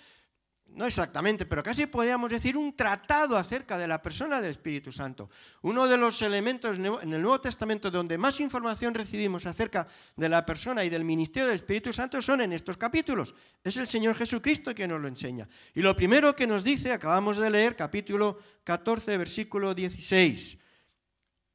no 0.76 0.86
exactamente, 0.86 1.46
pero 1.46 1.64
casi 1.64 1.86
podríamos 1.86 2.30
decir 2.30 2.58
un 2.58 2.76
tratado 2.76 3.38
acerca 3.38 3.78
de 3.78 3.88
la 3.88 4.02
persona 4.02 4.42
del 4.42 4.50
Espíritu 4.50 4.92
Santo. 4.92 5.30
Uno 5.62 5.88
de 5.88 5.96
los 5.96 6.22
elementos 6.22 6.78
en 6.78 7.14
el 7.14 7.22
Nuevo 7.22 7.40
Testamento 7.40 7.90
donde 7.90 8.18
más 8.18 8.42
información 8.42 8.94
recibimos 8.94 9.46
acerca 9.46 9.88
de 10.18 10.28
la 10.28 10.46
persona 10.46 10.84
y 10.84 10.90
del 10.90 11.06
ministerio 11.06 11.48
del 11.48 11.56
Espíritu 11.56 11.94
Santo 11.94 12.22
son 12.22 12.42
en 12.42 12.52
estos 12.52 12.76
capítulos. 12.76 13.34
Es 13.64 13.78
el 13.78 13.88
Señor 13.88 14.16
Jesucristo 14.16 14.76
quien 14.76 14.90
nos 14.90 15.00
lo 15.00 15.08
enseña. 15.08 15.48
Y 15.74 15.82
lo 15.82 15.96
primero 15.96 16.36
que 16.36 16.46
nos 16.46 16.64
dice, 16.66 16.92
acabamos 16.92 17.38
de 17.38 17.50
leer, 17.50 17.78
capítulo 17.78 18.38
14, 18.66 19.18
versículo 19.18 19.74
16, 19.74 20.58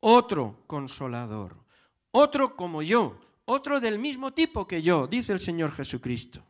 otro 0.01 0.65
consolador, 0.67 1.57
otro 2.11 2.57
como 2.57 2.81
yo, 2.81 3.21
otro 3.45 3.81
del 3.81 3.99
mismo 3.99 4.33
tipo 4.33 4.67
que 4.67 4.81
yo, 4.81 5.07
dice 5.07 5.33
el 5.33 5.41
Señor 5.41 5.73
Jesucristo. 5.73 6.43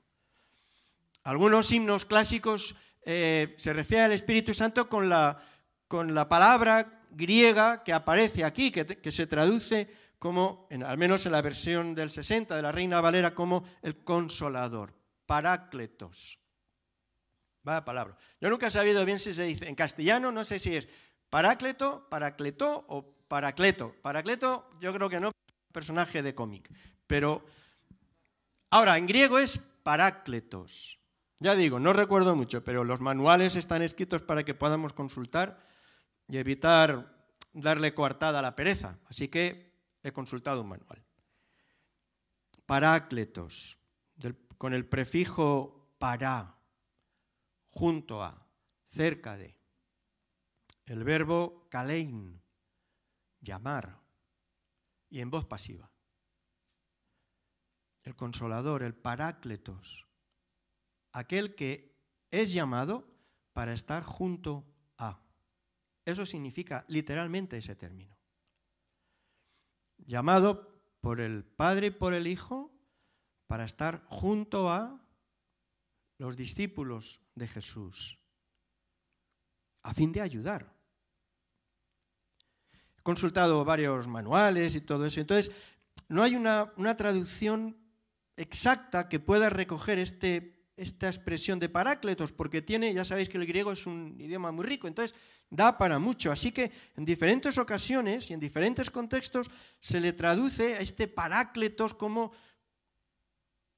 Algunos 1.25 1.71
himnos 1.71 2.05
clásicos 2.05 2.75
eh, 3.03 3.55
se 3.59 3.73
refieren 3.73 4.07
al 4.07 4.13
Espíritu 4.13 4.55
Santo 4.55 4.89
con 4.89 5.09
la, 5.09 5.43
con 5.89 6.15
la 6.15 6.29
palabra 6.29 7.05
griega 7.11 7.83
que 7.83 7.93
aparece 7.93 8.45
aquí, 8.45 8.71
que, 8.71 9.13
se 9.13 9.27
traduce 9.27 9.89
como, 10.19 10.69
al 10.71 10.99
menos 10.99 11.27
en 11.27 11.33
la 11.33 11.43
versión 11.43 11.95
del 11.95 12.11
60 12.11 12.55
de 12.57 12.63
la 12.63 12.73
Reina 12.73 13.01
Valera, 13.01 13.35
como 13.35 13.65
el 13.83 14.05
consolador, 14.05 14.95
parácletos. 15.27 16.39
Vaya 17.63 17.85
palabra. 17.85 18.17
Yo 18.41 18.49
nunca 18.49 18.69
he 18.69 18.71
sabido 18.71 19.05
bien 19.05 19.19
si 19.19 19.35
se 19.35 19.45
dice 19.45 19.69
en 19.69 19.75
castellano, 19.75 20.33
no 20.33 20.45
sé 20.45 20.59
si 20.59 20.77
es 20.77 20.89
parácleto, 21.29 22.09
paracleto 22.09 22.85
o 22.89 23.15
paracleto. 23.29 23.95
Paracleto 24.01 24.71
yo 24.81 24.93
creo 24.95 25.11
que 25.11 25.21
no, 25.21 25.33
personaje 25.73 26.23
de 26.23 26.35
cómic. 26.35 26.71
Pero 27.07 27.45
ahora, 28.71 28.97
en 28.97 29.07
griego 29.07 29.39
es 29.39 29.59
parácletos. 29.59 31.00
Ya 31.43 31.55
digo, 31.55 31.81
no 31.81 31.95
recuerdo 31.95 32.37
mucho, 32.37 32.63
pero 32.63 32.85
los 32.85 33.01
manuales 33.01 33.57
están 33.57 33.81
escritos 33.81 34.21
para 34.21 34.45
que 34.45 34.55
podamos 34.55 34.93
consultar 34.93 35.67
y 36.29 36.37
evitar 36.37 37.27
darle 37.55 37.95
coartada 37.95 38.41
a 38.41 38.43
la 38.43 38.55
pereza. 38.55 38.99
Así 39.07 39.29
que 39.29 39.73
he 40.03 40.13
consultado 40.13 40.61
un 40.61 40.69
manual. 40.69 41.03
Parácletos, 42.67 43.79
con 44.59 44.75
el 44.75 44.87
prefijo 44.87 45.95
para, 45.99 46.59
junto 47.71 48.23
a, 48.23 48.47
cerca 48.85 49.39
de. 49.39 49.59
El 50.85 51.05
verbo 51.05 51.67
kalein, 51.71 52.43
llamar, 53.41 53.99
y 55.09 55.21
en 55.21 55.31
voz 55.31 55.47
pasiva. 55.47 55.91
El 58.03 58.15
consolador, 58.15 58.83
el 58.83 58.95
parácletos, 58.95 60.10
aquel 61.13 61.55
que 61.55 61.97
es 62.31 62.53
llamado 62.53 63.09
para 63.53 63.73
estar 63.73 64.03
junto 64.05 64.67
a. 64.97 65.21
Eso 66.05 66.25
significa 66.25 66.85
literalmente 66.89 67.57
ese 67.57 67.75
término. 67.75 68.17
Llamado 69.99 70.71
por 71.01 71.21
el 71.21 71.45
Padre 71.45 71.89
y 71.89 71.91
por 71.91 72.15
el 72.15 72.27
Hijo 72.27 72.73
para 73.47 73.65
estar 73.65 74.05
junto 74.07 74.71
a 74.71 75.01
los 76.19 76.37
discípulos 76.37 77.21
de 77.35 77.49
Jesús, 77.49 78.19
a 79.83 79.95
fin 79.95 80.13
de 80.13 80.21
ayudar. 80.21 80.73
He 82.99 83.03
consultado 83.03 83.65
varios 83.65 84.07
manuales 84.07 84.75
y 84.75 84.83
todo 84.83 85.07
eso, 85.07 85.21
entonces 85.21 85.51
no 86.09 86.23
hay 86.23 86.37
una, 86.37 86.73
una 86.77 86.97
traducción 86.97 87.77
exacta 88.37 89.09
que 89.09 89.19
pueda 89.19 89.49
recoger 89.49 89.99
este 89.99 90.60
esta 90.81 91.09
expresión 91.09 91.59
de 91.59 91.69
parácletos, 91.69 92.33
porque 92.33 92.63
tiene, 92.63 92.95
ya 92.95 93.05
sabéis 93.05 93.29
que 93.29 93.39
el 93.39 93.47
griego 93.47 93.73
es 93.73 93.87
un 93.87 94.17
idioma 94.19 94.51
muy 94.51 94.65
rico, 94.65 94.89
entonces 94.89 95.15
da 95.51 95.77
para 95.77 95.99
mucho. 95.99 96.33
Así 96.33 96.53
que 96.53 96.73
en 96.97 97.05
diferentes 97.05 97.59
ocasiones 97.59 98.31
y 98.31 98.35
en 98.35 98.41
diferentes 98.41 98.91
contextos 98.91 99.51
se 99.79 100.01
le 100.01 100.13
traduce 100.13 100.77
a 100.77 100.81
este 100.81 101.07
parácletos 101.07 101.93
como 101.95 102.33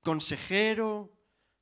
consejero, 0.02 1.12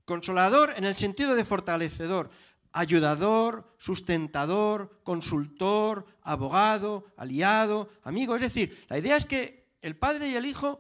consolador 0.05 0.75
en 0.77 0.85
el 0.85 0.95
sentido 0.95 1.35
de 1.35 1.45
fortalecedor, 1.45 2.31
ayudador, 2.73 3.75
sustentador, 3.79 5.01
consultor, 5.05 6.07
abogado, 6.23 7.07
aliado, 7.17 7.89
amigo. 8.03 8.37
Es 8.37 8.43
decir, 8.43 8.85
la 8.89 8.99
idea 8.99 9.17
es 9.17 9.25
que 9.25 9.71
el 9.81 9.97
Padre 9.97 10.29
y 10.29 10.35
el 10.35 10.47
Hijo 10.47 10.79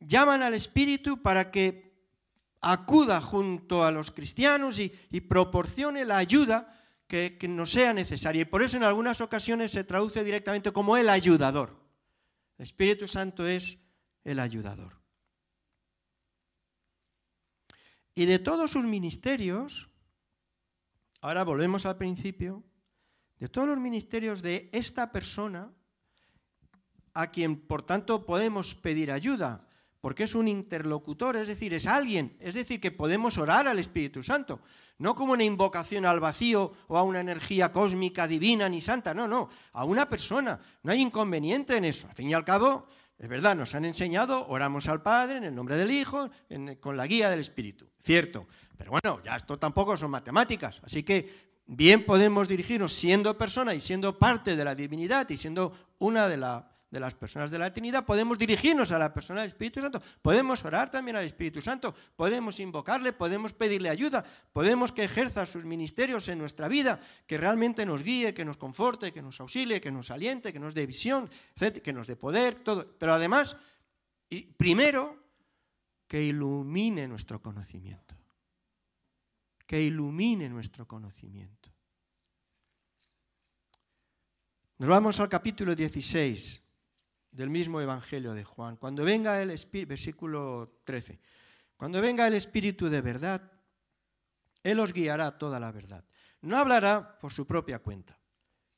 llaman 0.00 0.42
al 0.42 0.54
Espíritu 0.54 1.22
para 1.22 1.50
que 1.50 1.87
acuda 2.60 3.20
junto 3.20 3.84
a 3.84 3.92
los 3.92 4.10
cristianos 4.10 4.78
y, 4.78 4.90
proporcione 5.20 6.04
la 6.04 6.18
ayuda 6.18 6.74
que, 7.06 7.36
que, 7.38 7.48
nos 7.48 7.70
sea 7.70 7.94
necesaria. 7.94 8.42
Y 8.42 8.46
por 8.46 8.62
eso 8.62 8.76
en 8.76 8.84
algunas 8.84 9.20
ocasiones 9.20 9.72
se 9.72 9.84
traduce 9.84 10.24
directamente 10.24 10.72
como 10.72 10.96
el 10.96 11.08
ayudador. 11.08 11.78
El 12.58 12.64
Espíritu 12.64 13.06
Santo 13.06 13.46
es 13.46 13.78
el 14.24 14.40
ayudador. 14.40 14.98
Y 18.14 18.26
de 18.26 18.40
todos 18.40 18.72
sus 18.72 18.84
ministerios, 18.84 19.88
ahora 21.20 21.44
volvemos 21.44 21.86
al 21.86 21.96
principio, 21.96 22.64
de 23.38 23.48
todos 23.48 23.68
los 23.68 23.78
ministerios 23.78 24.42
de 24.42 24.68
esta 24.72 25.12
persona, 25.12 25.72
a 27.14 27.30
quien 27.30 27.60
por 27.60 27.84
tanto 27.84 28.26
podemos 28.26 28.74
pedir 28.74 29.12
ayuda, 29.12 29.67
porque 30.00 30.24
es 30.24 30.34
un 30.34 30.48
interlocutor, 30.48 31.36
es 31.36 31.48
decir, 31.48 31.74
es 31.74 31.86
alguien, 31.86 32.36
es 32.40 32.54
decir, 32.54 32.80
que 32.80 32.92
podemos 32.92 33.36
orar 33.38 33.66
al 33.66 33.78
Espíritu 33.78 34.22
Santo, 34.22 34.60
no 34.98 35.14
como 35.14 35.32
una 35.32 35.44
invocación 35.44 36.06
al 36.06 36.20
vacío 36.20 36.72
o 36.88 36.96
a 36.96 37.02
una 37.02 37.20
energía 37.20 37.72
cósmica 37.72 38.26
divina 38.26 38.68
ni 38.68 38.80
santa, 38.80 39.14
no, 39.14 39.26
no, 39.26 39.48
a 39.72 39.84
una 39.84 40.08
persona, 40.08 40.60
no 40.82 40.92
hay 40.92 41.00
inconveniente 41.00 41.76
en 41.76 41.84
eso. 41.84 42.08
Al 42.08 42.14
fin 42.14 42.30
y 42.30 42.34
al 42.34 42.44
cabo, 42.44 42.86
es 43.18 43.28
verdad, 43.28 43.56
nos 43.56 43.74
han 43.74 43.84
enseñado, 43.84 44.46
oramos 44.48 44.88
al 44.88 45.02
Padre 45.02 45.38
en 45.38 45.44
el 45.44 45.54
nombre 45.54 45.76
del 45.76 45.90
Hijo, 45.90 46.30
con 46.80 46.96
la 46.96 47.06
guía 47.06 47.30
del 47.30 47.40
Espíritu, 47.40 47.88
cierto, 47.98 48.46
pero 48.76 48.92
bueno, 48.92 49.20
ya 49.24 49.36
esto 49.36 49.58
tampoco 49.58 49.96
son 49.96 50.10
matemáticas, 50.10 50.80
así 50.84 51.02
que 51.02 51.48
bien 51.66 52.04
podemos 52.04 52.46
dirigirnos 52.46 52.92
siendo 52.92 53.36
persona 53.36 53.74
y 53.74 53.80
siendo 53.80 54.18
parte 54.18 54.54
de 54.54 54.64
la 54.64 54.74
divinidad 54.74 55.28
y 55.28 55.36
siendo 55.36 55.72
una 55.98 56.28
de 56.28 56.36
la 56.36 56.77
de 56.90 57.00
las 57.00 57.14
personas 57.14 57.50
de 57.50 57.58
la 57.58 57.72
Trinidad, 57.72 58.06
podemos 58.06 58.38
dirigirnos 58.38 58.90
a 58.92 58.98
la 58.98 59.12
persona 59.12 59.40
del 59.40 59.48
Espíritu 59.48 59.80
Santo, 59.80 60.00
podemos 60.22 60.64
orar 60.64 60.90
también 60.90 61.16
al 61.16 61.24
Espíritu 61.24 61.60
Santo, 61.60 61.94
podemos 62.16 62.60
invocarle, 62.60 63.12
podemos 63.12 63.52
pedirle 63.52 63.90
ayuda, 63.90 64.24
podemos 64.52 64.92
que 64.92 65.04
ejerza 65.04 65.44
sus 65.44 65.64
ministerios 65.64 66.28
en 66.28 66.38
nuestra 66.38 66.68
vida, 66.68 67.00
que 67.26 67.36
realmente 67.36 67.84
nos 67.84 68.02
guíe, 68.02 68.32
que 68.32 68.44
nos 68.44 68.56
conforte, 68.56 69.12
que 69.12 69.20
nos 69.20 69.38
auxilie, 69.40 69.80
que 69.80 69.90
nos 69.90 70.10
aliente, 70.10 70.52
que 70.52 70.60
nos 70.60 70.74
dé 70.74 70.86
visión, 70.86 71.28
que 71.56 71.92
nos 71.92 72.06
dé 72.06 72.16
poder. 72.16 72.62
Pero 72.98 73.12
además, 73.12 73.56
primero, 74.56 75.16
que 76.06 76.22
ilumine 76.22 77.06
nuestro 77.06 77.40
conocimiento. 77.42 78.16
Que 79.66 79.82
ilumine 79.82 80.48
nuestro 80.48 80.88
conocimiento. 80.88 81.68
Nos 84.78 84.88
vamos 84.88 85.20
al 85.20 85.28
capítulo 85.28 85.74
16 85.74 86.62
del 87.38 87.50
mismo 87.50 87.80
Evangelio 87.80 88.34
de 88.34 88.42
Juan. 88.42 88.76
Cuando 88.76 89.04
venga 89.04 89.40
el 89.40 89.50
Espíritu, 89.50 89.90
versículo 89.90 90.80
13, 90.82 91.20
cuando 91.76 92.00
venga 92.00 92.26
el 92.26 92.34
Espíritu 92.34 92.90
de 92.90 93.00
verdad, 93.00 93.52
Él 94.64 94.80
os 94.80 94.92
guiará 94.92 95.38
toda 95.38 95.60
la 95.60 95.70
verdad. 95.70 96.04
No 96.40 96.58
hablará 96.58 97.16
por 97.20 97.32
su 97.32 97.46
propia 97.46 97.78
cuenta, 97.78 98.18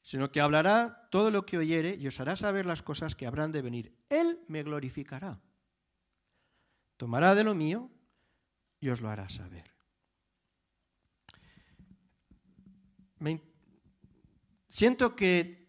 sino 0.03 0.31
que 0.31 0.43
hablará 0.43 1.09
todo 1.11 1.31
lo 1.31 1.47
que 1.47 1.57
oyere 1.57 1.97
y 1.99 2.07
os 2.07 2.21
hará 2.21 2.37
saber 2.37 2.67
las 2.67 2.83
cosas 2.83 3.17
que 3.17 3.27
habrán 3.27 3.51
de 3.51 3.63
venir. 3.63 3.97
Él 4.11 4.45
me 4.47 4.63
glorificará. 4.63 5.41
Tomará 6.99 7.35
de 7.35 7.45
lo 7.45 7.55
mío 7.55 7.91
y 8.79 8.91
os 8.91 9.01
lo 9.01 9.09
hará 9.09 9.31
saber. 9.31 9.71
siento 14.69 15.17
que 15.17 15.60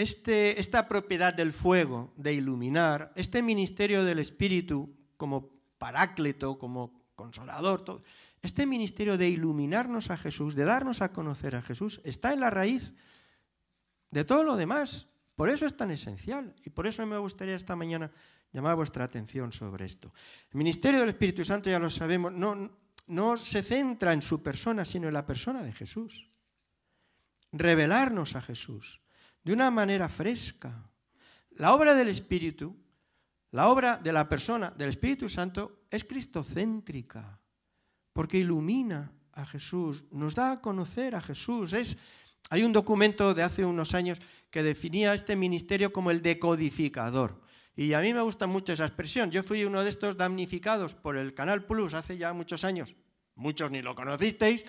este, 0.00 0.58
esta 0.58 0.88
propiedad 0.88 1.34
del 1.34 1.52
fuego, 1.52 2.12
de 2.16 2.32
iluminar, 2.32 3.12
este 3.16 3.42
ministerio 3.42 4.02
del 4.02 4.18
Espíritu 4.18 4.96
como 5.18 5.50
paráclito, 5.76 6.58
como 6.58 7.04
consolador, 7.14 8.02
este 8.40 8.64
ministerio 8.64 9.18
de 9.18 9.28
iluminarnos 9.28 10.08
a 10.08 10.16
Jesús, 10.16 10.54
de 10.54 10.64
darnos 10.64 11.02
a 11.02 11.12
conocer 11.12 11.54
a 11.54 11.60
Jesús, 11.60 12.00
está 12.04 12.32
en 12.32 12.40
la 12.40 12.48
raíz 12.48 12.94
de 14.10 14.24
todo 14.24 14.42
lo 14.42 14.56
demás. 14.56 15.06
Por 15.36 15.50
eso 15.50 15.66
es 15.66 15.76
tan 15.76 15.90
esencial 15.90 16.54
y 16.64 16.70
por 16.70 16.86
eso 16.86 17.04
me 17.04 17.18
gustaría 17.18 17.54
esta 17.54 17.76
mañana 17.76 18.10
llamar 18.52 18.76
vuestra 18.76 19.04
atención 19.04 19.52
sobre 19.52 19.84
esto. 19.84 20.10
El 20.50 20.56
ministerio 20.56 21.00
del 21.00 21.10
Espíritu 21.10 21.44
Santo, 21.44 21.68
ya 21.68 21.78
lo 21.78 21.90
sabemos, 21.90 22.32
no, 22.32 22.70
no 23.06 23.36
se 23.36 23.62
centra 23.62 24.14
en 24.14 24.22
su 24.22 24.42
persona, 24.42 24.86
sino 24.86 25.08
en 25.08 25.14
la 25.14 25.26
persona 25.26 25.62
de 25.62 25.72
Jesús. 25.72 26.30
Revelarnos 27.52 28.34
a 28.34 28.40
Jesús 28.40 29.02
de 29.42 29.52
una 29.52 29.70
manera 29.70 30.08
fresca. 30.08 30.90
La 31.52 31.74
obra 31.74 31.94
del 31.94 32.08
Espíritu, 32.08 32.76
la 33.50 33.68
obra 33.68 33.98
de 33.98 34.12
la 34.12 34.28
persona 34.28 34.70
del 34.70 34.88
Espíritu 34.88 35.28
Santo 35.28 35.84
es 35.90 36.04
cristocéntrica, 36.04 37.40
porque 38.12 38.38
ilumina 38.38 39.12
a 39.32 39.46
Jesús, 39.46 40.04
nos 40.10 40.34
da 40.34 40.52
a 40.52 40.60
conocer 40.60 41.14
a 41.14 41.20
Jesús. 41.20 41.72
Es, 41.72 41.96
hay 42.50 42.62
un 42.62 42.72
documento 42.72 43.34
de 43.34 43.42
hace 43.42 43.64
unos 43.64 43.94
años 43.94 44.20
que 44.50 44.62
definía 44.62 45.14
este 45.14 45.36
ministerio 45.36 45.92
como 45.92 46.10
el 46.10 46.22
decodificador. 46.22 47.40
Y 47.76 47.92
a 47.94 48.00
mí 48.00 48.12
me 48.12 48.20
gusta 48.20 48.46
mucho 48.46 48.72
esa 48.72 48.84
expresión. 48.84 49.30
Yo 49.30 49.42
fui 49.42 49.64
uno 49.64 49.82
de 49.82 49.90
estos 49.90 50.16
damnificados 50.16 50.94
por 50.94 51.16
el 51.16 51.34
Canal 51.34 51.64
Plus 51.64 51.94
hace 51.94 52.18
ya 52.18 52.32
muchos 52.32 52.64
años, 52.64 52.94
muchos 53.34 53.70
ni 53.70 53.80
lo 53.80 53.94
conocisteis, 53.94 54.66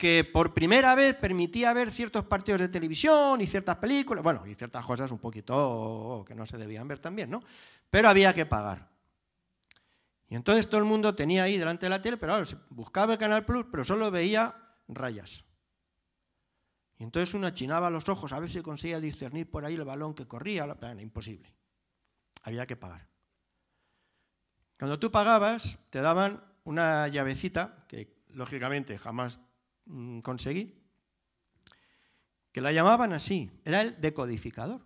que 0.00 0.24
por 0.24 0.52
primera 0.52 0.96
vez 0.96 1.14
permitía 1.14 1.72
ver 1.72 1.92
ciertos 1.92 2.24
partidos 2.24 2.60
de 2.60 2.68
televisión 2.68 3.40
y 3.40 3.46
ciertas 3.46 3.76
películas, 3.76 4.24
bueno, 4.24 4.44
y 4.46 4.54
ciertas 4.56 4.84
cosas 4.84 5.12
un 5.12 5.18
poquito 5.18 6.24
que 6.26 6.34
no 6.34 6.44
se 6.46 6.58
debían 6.58 6.88
ver 6.88 6.98
también, 6.98 7.30
¿no? 7.30 7.42
Pero 7.88 8.08
había 8.08 8.34
que 8.34 8.46
pagar. 8.46 8.88
Y 10.28 10.34
entonces 10.34 10.68
todo 10.68 10.78
el 10.78 10.86
mundo 10.86 11.14
tenía 11.14 11.44
ahí 11.44 11.58
delante 11.58 11.86
de 11.86 11.90
la 11.90 12.02
tele, 12.02 12.16
pero 12.16 12.32
claro, 12.32 12.60
buscaba 12.70 13.12
el 13.12 13.18
Canal 13.18 13.44
Plus, 13.44 13.66
pero 13.70 13.84
solo 13.84 14.10
veía 14.10 14.56
rayas. 14.88 15.44
Y 16.98 17.04
entonces 17.04 17.34
uno 17.34 17.46
achinaba 17.46 17.90
los 17.90 18.08
ojos 18.08 18.32
a 18.32 18.40
ver 18.40 18.50
si 18.50 18.60
conseguía 18.62 18.98
discernir 18.98 19.48
por 19.50 19.64
ahí 19.64 19.74
el 19.74 19.84
balón 19.84 20.14
que 20.14 20.26
corría, 20.26 20.64
era 20.64 21.00
imposible 21.00 21.54
había 22.42 22.66
que 22.66 22.76
pagar. 22.76 23.08
Cuando 24.78 24.98
tú 24.98 25.10
pagabas, 25.10 25.78
te 25.90 26.00
daban 26.00 26.42
una 26.64 27.08
llavecita, 27.08 27.84
que 27.88 28.16
lógicamente 28.28 28.96
jamás 28.98 29.40
conseguí, 30.22 30.80
que 32.52 32.60
la 32.60 32.72
llamaban 32.72 33.12
así, 33.12 33.50
era 33.64 33.82
el 33.82 34.00
decodificador. 34.00 34.84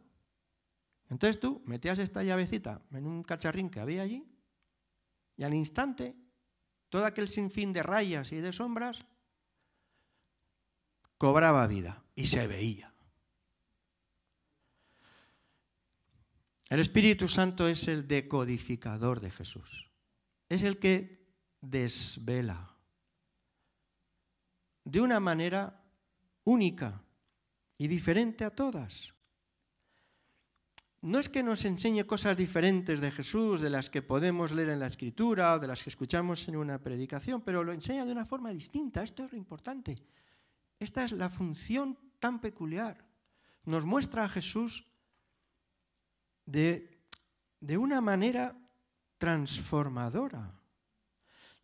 Entonces 1.09 1.41
tú 1.41 1.63
metías 1.67 1.99
esta 1.99 2.23
llavecita 2.23 2.83
en 2.93 3.07
un 3.07 3.23
cacharrín 3.23 3.71
que 3.71 3.81
había 3.81 4.03
allí 4.03 4.27
y 5.37 5.45
al 5.45 5.55
instante 5.55 6.17
todo 6.89 7.05
aquel 7.05 7.29
sinfín 7.29 7.73
de 7.73 7.83
rayas 7.83 8.33
y 8.33 8.37
de 8.37 8.53
sombras 8.53 9.01
cobraba 11.19 11.67
vida 11.67 12.05
y 12.15 12.27
se 12.27 12.47
veía. 12.47 12.93
El 16.71 16.81
Espíritu 16.81 17.29
Santo 17.29 17.69
es 17.69 17.89
el 17.89 18.09
decodificador 18.09 19.21
de 19.21 19.31
Jesús. 19.31 19.91
Es 20.49 20.63
el 20.63 20.79
que 20.79 21.29
desvela 21.61 22.74
de 24.85 25.01
una 25.01 25.21
manera 25.21 25.83
única 26.45 27.03
y 27.79 27.89
diferente 27.89 28.45
a 28.45 28.51
todas. 28.51 29.15
No 31.05 31.19
es 31.19 31.29
que 31.29 31.43
nos 31.43 31.67
enseñe 31.67 32.07
cosas 32.07 32.35
diferentes 32.35 33.01
de 33.01 33.11
Jesús, 33.11 33.61
de 33.61 33.69
las 33.69 33.91
que 33.91 34.01
podemos 34.01 34.53
leer 34.53 34.71
en 34.71 34.81
la 34.81 34.87
Escritura 34.87 35.55
o 35.55 35.59
de 35.59 35.67
las 35.67 35.83
que 35.83 35.91
escuchamos 35.91 36.49
en 36.49 36.57
una 36.57 36.79
predicación, 36.79 37.43
pero 37.43 37.63
lo 37.63 37.73
enseña 37.73 38.07
de 38.07 38.13
una 38.13 38.25
forma 38.25 38.51
distinta. 38.51 39.03
Esto 39.03 39.25
es 39.25 39.33
lo 39.33 39.37
importante. 39.37 39.97
Esta 40.79 41.05
es 41.05 41.13
la 41.13 41.29
función 41.29 41.99
tan 42.19 42.41
peculiar. 42.41 43.05
Nos 43.67 43.85
muestra 43.85 44.25
a 44.25 44.29
Jesús 44.31 44.87
de, 46.47 47.05
una 47.77 48.01
manera 48.01 48.57
transformadora. 49.19 50.55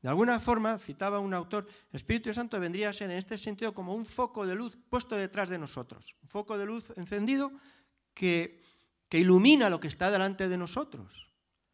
De 0.03 0.09
alguna 0.09 0.41
forma, 0.41 0.79
citaba 0.79 1.19
un 1.19 1.35
autor, 1.35 1.67
el 1.91 1.97
Espíritu 1.97 2.33
Santo 2.33 2.59
vendría 2.59 2.89
a 2.89 2.93
ser 2.93 3.11
en 3.11 3.19
este 3.19 3.37
sentido 3.37 3.75
como 3.75 3.95
un 3.95 4.07
foco 4.07 4.47
de 4.47 4.55
luz 4.55 4.79
puesto 4.89 5.15
detrás 5.15 5.49
de 5.51 5.59
nosotros, 5.59 6.17
un 6.23 6.29
foco 6.29 6.57
de 6.57 6.65
luz 6.65 6.91
encendido 6.97 7.53
que, 8.15 8.63
que 9.09 9.19
ilumina 9.19 9.69
lo 9.69 9.79
que 9.79 9.89
está 9.89 10.11
delante 10.11 10.49
de 10.49 10.57
nosotros. 10.57 11.31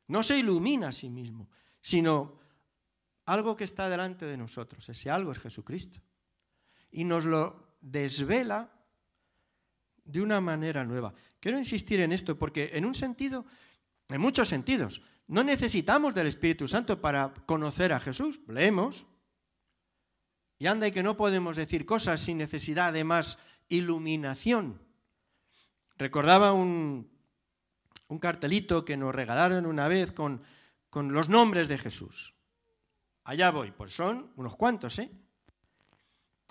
No 0.09 0.23
se 0.23 0.39
ilumina 0.39 0.89
a 0.89 0.93
sí 0.93 1.09
mismo, 1.09 1.49
sino 1.81 2.41
algo 3.27 3.57
que 3.57 3.65
está 3.65 3.89
delante 3.89 4.27
de 4.27 4.37
nosotros. 4.37 4.89
Ese 4.89 5.11
algo 5.11 5.33
es 5.33 5.39
Jesucristo. 5.39 6.01
Y 6.91 7.05
nos 7.05 7.25
lo 7.25 7.77
desvela 7.81 8.73
de 10.05 10.23
una 10.23 10.41
manera 10.41 10.85
nueva. 10.85 11.13
Quiero 11.41 11.59
insistir 11.59 12.01
en 12.01 12.13
esto 12.13 12.39
porque 12.39 12.71
en 12.75 12.85
un 12.85 12.95
sentido, 12.95 13.45
en 14.09 14.21
muchos 14.21 14.49
sentidos, 14.49 15.03
no 15.29 15.43
necesitamos 15.43 16.15
del 16.15 16.29
Espíritu 16.29 16.69
Santo 16.69 17.01
para 17.01 17.35
conocer 17.47 17.93
a 17.93 18.01
Jesús. 18.01 18.41
Leemos. 18.49 19.07
Y 20.59 20.67
anda 20.67 20.87
y 20.87 20.93
que 20.93 21.03
no 21.03 21.17
podemos 21.17 21.57
decir 21.57 21.85
cosas 21.85 22.21
sin 22.21 22.39
necesidad 22.39 22.93
de 22.93 23.05
más 23.05 23.39
iluminación. 23.69 24.81
Recordaba 25.99 26.53
un, 26.53 27.11
un 28.09 28.19
cartelito 28.19 28.85
que 28.85 28.97
nos 28.97 29.15
regalaron 29.15 29.67
una 29.67 29.89
vez 29.89 30.13
con, 30.13 30.43
con 30.91 31.13
los 31.13 31.29
nombres 31.29 31.69
de 31.69 31.79
Jesús. 31.79 32.35
Allá 33.25 33.51
voy, 33.51 33.73
pues 33.73 33.95
son 33.95 34.33
unos 34.37 34.57
cuantos, 34.57 34.99
¿eh? 34.99 35.11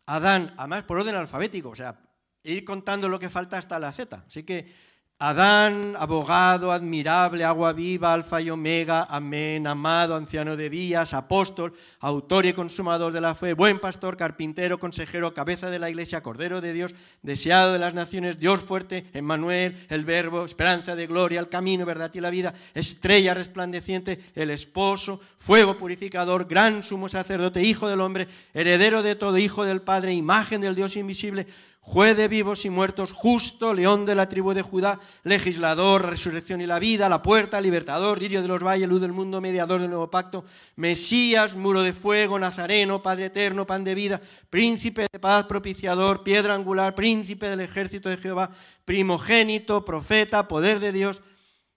Adán, 0.07 0.53
además 0.57 0.83
por 0.83 0.99
orden 0.99 1.15
alfabético, 1.15 1.69
o 1.69 1.75
sea, 1.75 1.99
ir 2.43 2.63
contando 2.63 3.09
lo 3.09 3.17
que 3.17 3.29
falta 3.29 3.57
hasta 3.57 3.79
la 3.79 3.91
Z. 3.91 4.23
Así 4.27 4.43
que 4.43 4.71
Adán, 5.17 5.95
abogado, 5.97 6.73
admirable, 6.73 7.45
agua 7.45 7.71
viva, 7.71 8.12
alfa 8.12 8.41
y 8.41 8.49
omega, 8.49 9.08
amén, 9.10 9.65
amado, 9.65 10.13
anciano 10.13 10.58
de 10.58 10.69
días, 10.69 11.13
apóstol, 11.13 11.73
autor 12.01 12.45
y 12.45 12.51
consumador 12.51 13.13
de 13.13 13.21
la 13.21 13.34
fe, 13.34 13.54
buen 13.54 13.80
pastor, 13.80 14.17
carpintero, 14.17 14.78
consejero, 14.78 15.34
cabeza 15.34 15.69
de 15.69 15.80
la 15.80 15.89
iglesia, 15.89 16.21
cordero 16.21 16.60
de 16.60 16.73
Dios, 16.73 16.95
deseado 17.21 17.71
de 17.71 17.80
las 17.80 17.93
naciones, 17.93 18.39
Dios 18.39 18.65
fuerte, 18.65 19.06
Emmanuel, 19.13 19.86
el 19.88 20.04
verbo, 20.04 20.43
esperanza 20.43 20.97
de 20.97 21.08
gloria, 21.08 21.39
el 21.39 21.47
camino, 21.47 21.86
verdad 21.86 22.12
y 22.13 22.19
la 22.19 22.30
vida, 22.30 22.54
estrella 22.73 23.34
resplandeciente, 23.34 24.19
el 24.36 24.49
esposo, 24.49 25.21
fuego 25.38 25.78
purificador, 25.78 26.45
gran 26.45 26.84
sumo 26.84 27.08
sacerdote, 27.08 27.63
hijo 27.63 27.88
del 27.88 28.01
hombre, 28.01 28.28
heredero 28.54 29.01
de 29.01 29.15
todo, 29.15 29.38
hijo 29.38 29.63
del 29.63 29.82
Padre, 29.82 30.13
imagen 30.13 30.60
del 30.60 30.75
Dios 30.75 30.97
invisible, 30.97 31.47
juez 31.85 32.17
de 32.17 32.27
vivos 32.27 32.65
y 32.65 32.71
muertos, 32.71 33.11
justo, 33.11 33.71
león 33.71 34.07
de 34.07 34.15
la 34.15 34.27
tribu 34.27 34.55
de 34.55 34.63
Judá, 34.63 34.99
legislador, 35.21 36.03
resurrección 36.09 36.59
y 36.59 36.65
la 36.65 36.79
vida, 36.79 37.07
la 37.09 37.21
puerta, 37.21 37.61
libertador, 37.61 38.19
lirio 38.19 38.41
de 38.41 38.47
los 38.47 38.63
valles, 38.63 38.89
luz 38.89 39.01
del 39.01 39.13
mundo, 39.13 39.39
mediador 39.39 39.79
del 39.79 39.91
nuevo 39.91 40.09
pacto, 40.09 40.45
Mesías, 40.77 41.55
muro 41.55 41.83
de 41.83 41.93
fuego, 41.93 42.39
nazareno, 42.39 43.03
Padre 43.03 43.27
eterno, 43.27 43.67
pan 43.67 43.83
de 43.83 43.93
vida, 43.93 44.19
príncipe 44.49 45.05
de 45.13 45.19
paz, 45.19 45.45
propiciador, 45.45 46.23
piedra 46.23 46.55
angular, 46.55 46.95
príncipe 46.95 47.47
del 47.47 47.61
ejército 47.61 48.09
de 48.09 48.17
Jehová, 48.17 48.49
primogénito, 48.83 49.85
profeta, 49.85 50.47
poder 50.47 50.79
de 50.79 50.91
Dios. 50.91 51.21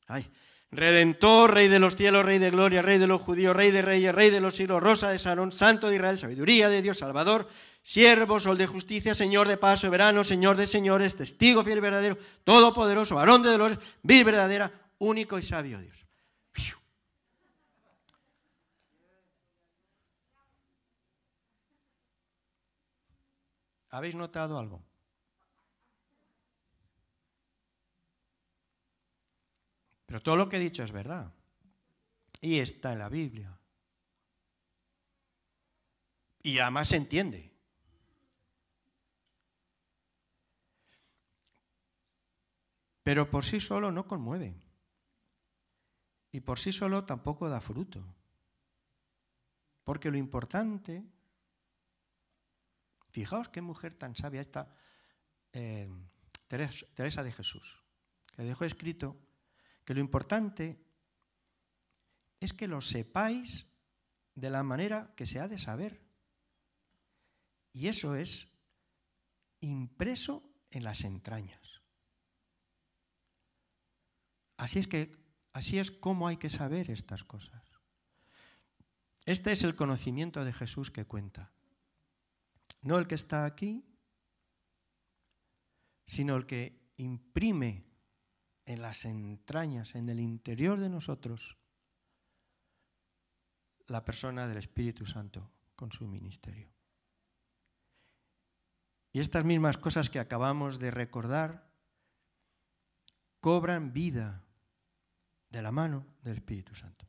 Ay, 0.07 0.27
Redentor, 0.71 1.53
Rey 1.53 1.69
de 1.69 1.81
los 1.81 1.97
cielos, 1.97 2.25
Rey 2.25 2.39
de 2.39 2.51
gloria, 2.51 2.81
Rey 2.81 2.97
de 2.97 3.07
los 3.07 3.21
judíos, 3.21 3.55
Rey 3.55 3.71
de 3.71 3.83
reyes, 3.83 4.15
Rey 4.15 4.31
de 4.31 4.41
los 4.41 4.55
siglos, 4.55 4.83
Rosa 4.83 5.11
de 5.11 5.19
Sarón, 5.19 5.53
Santo 5.53 5.89
de 5.89 5.97
Israel, 5.97 6.17
sabiduría 6.17 6.71
de 6.71 6.81
Dios, 6.81 6.97
Salvador, 6.97 7.47
siervo, 7.89 8.39
sol 8.39 8.59
de 8.59 8.67
justicia, 8.67 9.15
Señor 9.15 9.49
de 9.49 9.57
paz, 9.57 9.81
soberano, 9.81 10.23
Señor 10.23 10.57
de 10.57 10.67
señores, 10.67 11.17
testigo 11.17 11.65
fiel 11.65 11.79
y 11.79 11.81
verdadero, 11.81 12.19
todopoderoso, 12.45 13.15
varón 13.15 13.43
de 13.43 13.49
dolores, 13.49 13.79
vil 14.03 14.25
verdadera, 14.25 14.71
único 14.99 15.39
y 15.39 15.43
sabio 15.43 15.81
Dios. 15.81 16.05
¿Habéis 23.89 24.15
notado 24.15 24.59
algo? 24.59 24.85
Pero 30.05 30.21
todo 30.21 30.37
lo 30.37 30.47
que 30.51 30.57
he 30.57 30.61
dicho 30.61 30.83
es 30.83 30.93
verdad. 30.93 31.33
Y 32.43 32.59
está 32.59 32.93
en 32.93 32.99
la 32.99 33.09
Biblia. 33.09 33.59
Y 36.43 36.59
además 36.59 36.89
se 36.89 36.97
entiende. 36.97 37.48
Pero 43.09 43.31
por 43.31 43.43
sí 43.43 43.59
solo 43.59 43.91
no 43.91 44.07
conmueve. 44.07 44.55
Y 46.31 46.41
por 46.41 46.59
sí 46.59 46.73
solo 46.73 47.07
tampoco 47.07 47.49
da 47.49 47.59
fruto. 47.59 48.05
Porque 49.83 50.11
lo 50.11 50.19
importante, 50.19 51.09
fijaos 53.09 53.49
qué 53.49 53.63
mujer 53.63 53.97
tan 53.97 54.15
sabia 54.15 54.43
esta, 54.43 54.77
eh, 55.55 55.89
Teresa 56.49 57.23
de 57.23 57.33
Jesús, 57.33 57.83
que 58.37 58.43
dejó 58.43 58.67
escrito 58.67 59.17
que 59.87 59.95
lo 59.95 60.01
importante 60.01 60.85
es 62.41 62.53
que 62.53 62.69
lo 62.69 62.83
sepáis 62.83 63.73
de 64.35 64.51
la 64.51 64.63
manera 64.63 65.15
que 65.17 65.25
se 65.25 65.41
ha 65.41 65.49
de 65.49 65.57
saber. 65.57 65.99
Y 67.73 67.89
eso 67.89 68.17
es 68.17 68.53
impreso 69.61 70.43
en 70.69 70.85
las 70.85 71.05
entrañas. 71.05 71.78
Así 74.59 74.81
es 74.81 74.89
que 74.89 75.17
así 75.55 75.79
es 75.79 75.91
como 75.91 76.29
hay 76.29 76.37
que 76.37 76.51
saber 76.51 76.91
estas 76.91 77.25
cosas. 77.25 77.63
Este 79.25 79.53
es 79.53 79.65
el 79.65 79.75
conocimiento 79.75 80.45
de 80.45 80.53
Jesús 80.53 80.91
que 80.91 81.07
cuenta. 81.07 81.53
No 82.83 82.99
el 82.99 83.07
que 83.07 83.15
está 83.15 83.45
aquí, 83.45 83.85
sino 86.07 86.37
el 86.37 86.47
que 86.47 86.93
imprime 86.97 87.87
en 88.67 88.83
las 88.83 89.05
entrañas, 89.05 89.95
en 89.95 90.09
el 90.09 90.21
interior 90.21 90.81
de 90.81 90.89
nosotros, 90.89 91.57
la 93.87 94.05
persona 94.05 94.47
del 94.47 94.59
Espíritu 94.59 95.07
Santo 95.07 95.51
con 95.77 95.93
su 95.93 96.07
ministerio. 96.07 96.71
Y 99.13 99.21
estas 99.21 99.45
mismas 99.45 99.79
cosas 99.79 100.11
que 100.11 100.19
acabamos 100.19 100.79
de 100.79 100.91
recordar 100.91 101.71
cobran 103.41 103.93
vida 103.93 104.48
de 105.51 105.63
la 105.63 105.73
mano 105.73 106.07
del 106.23 106.37
Espíritu 106.37 106.75
Santo. 106.75 107.07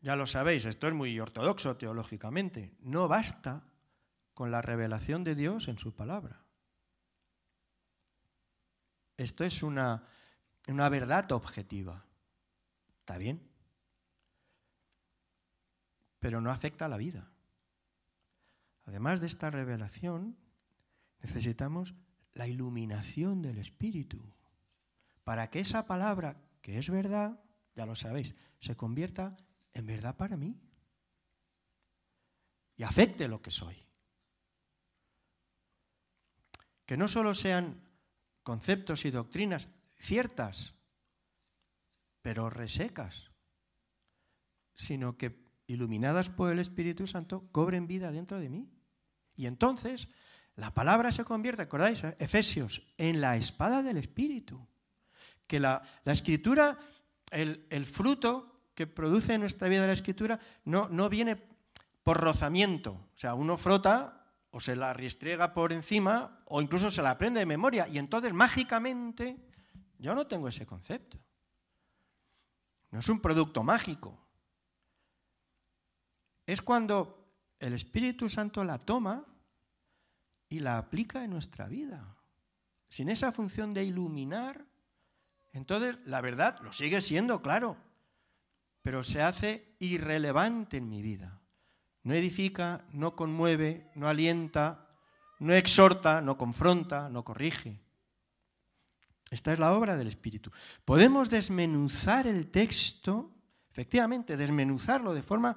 Ya 0.00 0.16
lo 0.16 0.26
sabéis, 0.26 0.64
esto 0.64 0.88
es 0.88 0.94
muy 0.94 1.18
ortodoxo 1.20 1.76
teológicamente. 1.76 2.74
No 2.80 3.06
basta 3.06 3.64
con 4.34 4.50
la 4.50 4.60
revelación 4.60 5.22
de 5.22 5.36
Dios 5.36 5.68
en 5.68 5.78
su 5.78 5.94
palabra. 5.94 6.44
Esto 9.16 9.44
es 9.44 9.62
una, 9.62 10.04
una 10.66 10.88
verdad 10.88 11.30
objetiva. 11.30 12.04
¿Está 12.98 13.16
bien? 13.16 13.48
Pero 16.18 16.40
no 16.40 16.50
afecta 16.50 16.86
a 16.86 16.88
la 16.88 16.96
vida. 16.96 17.30
Además 18.84 19.20
de 19.20 19.28
esta 19.28 19.50
revelación, 19.50 20.36
necesitamos 21.20 21.94
la 22.34 22.48
iluminación 22.48 23.42
del 23.42 23.58
Espíritu 23.58 24.34
para 25.24 25.50
que 25.50 25.60
esa 25.60 25.86
palabra, 25.86 26.36
que 26.60 26.78
es 26.78 26.90
verdad, 26.90 27.40
ya 27.74 27.86
lo 27.86 27.94
sabéis, 27.94 28.34
se 28.58 28.76
convierta 28.76 29.36
en 29.72 29.86
verdad 29.86 30.16
para 30.16 30.36
mí 30.36 30.60
y 32.76 32.82
afecte 32.82 33.28
lo 33.28 33.40
que 33.40 33.50
soy. 33.50 33.76
Que 36.86 36.96
no 36.96 37.08
solo 37.08 37.34
sean 37.34 37.80
conceptos 38.42 39.04
y 39.04 39.10
doctrinas 39.10 39.68
ciertas, 39.96 40.74
pero 42.22 42.50
resecas, 42.50 43.30
sino 44.74 45.16
que 45.16 45.42
iluminadas 45.66 46.28
por 46.28 46.50
el 46.50 46.58
Espíritu 46.58 47.06
Santo 47.06 47.48
cobren 47.52 47.86
vida 47.86 48.10
dentro 48.10 48.38
de 48.38 48.48
mí. 48.48 48.68
Y 49.34 49.46
entonces 49.46 50.08
la 50.54 50.74
palabra 50.74 51.12
se 51.12 51.24
convierte, 51.24 51.62
¿acordáis? 51.62 52.02
Efesios, 52.18 52.92
en 52.98 53.20
la 53.20 53.36
espada 53.36 53.82
del 53.82 53.96
Espíritu 53.96 54.68
que 55.52 55.60
la, 55.60 55.82
escritura, 56.06 56.78
el, 57.30 57.84
fruto 57.84 58.70
que 58.74 58.86
produce 58.86 59.34
en 59.34 59.42
nuestra 59.42 59.68
vida 59.68 59.86
la 59.86 59.92
escritura, 59.92 60.40
no, 60.64 60.88
no 60.88 61.10
viene 61.10 61.36
por 62.02 62.18
rozamiento. 62.18 62.92
O 62.92 63.18
sea, 63.18 63.34
uno 63.34 63.58
frota 63.58 64.32
o 64.50 64.60
se 64.60 64.74
la 64.74 64.94
riestriega 64.94 65.52
por 65.52 65.74
encima 65.74 66.40
o 66.46 66.62
incluso 66.62 66.90
se 66.90 67.02
la 67.02 67.10
aprende 67.10 67.40
de 67.40 67.44
memoria. 67.44 67.86
Y 67.86 67.98
entonces, 67.98 68.32
mágicamente, 68.32 69.36
yo 69.98 70.14
no 70.14 70.26
tengo 70.26 70.48
ese 70.48 70.64
concepto. 70.64 71.18
No 72.90 73.00
es 73.00 73.08
un 73.10 73.20
producto 73.20 73.62
mágico. 73.62 74.18
Es 76.46 76.62
cuando 76.62 77.28
el 77.58 77.74
Espíritu 77.74 78.30
Santo 78.30 78.64
la 78.64 78.78
toma 78.78 79.26
y 80.48 80.60
la 80.60 80.78
aplica 80.78 81.22
en 81.22 81.30
nuestra 81.30 81.68
vida. 81.68 82.16
Sin 82.88 83.10
esa 83.10 83.32
función 83.32 83.74
de 83.74 83.84
iluminar, 83.84 84.71
entonces, 85.52 85.98
la 86.06 86.20
verdad 86.20 86.58
lo 86.62 86.72
sigue 86.72 87.00
siendo, 87.00 87.42
claro, 87.42 87.76
pero 88.80 89.02
se 89.02 89.22
hace 89.22 89.76
irrelevante 89.78 90.78
en 90.78 90.88
mi 90.88 91.02
vida. 91.02 91.40
No 92.02 92.14
edifica, 92.14 92.84
no 92.92 93.14
conmueve, 93.14 93.90
no 93.94 94.08
alienta, 94.08 94.88
no 95.38 95.52
exhorta, 95.52 96.20
no 96.20 96.36
confronta, 96.36 97.08
no 97.08 97.22
corrige. 97.22 97.80
Esta 99.30 99.52
es 99.52 99.58
la 99.58 99.72
obra 99.72 99.96
del 99.96 100.08
Espíritu. 100.08 100.50
Podemos 100.84 101.30
desmenuzar 101.30 102.26
el 102.26 102.50
texto, 102.50 103.30
efectivamente, 103.70 104.36
desmenuzarlo 104.36 105.14
de 105.14 105.22
forma, 105.22 105.56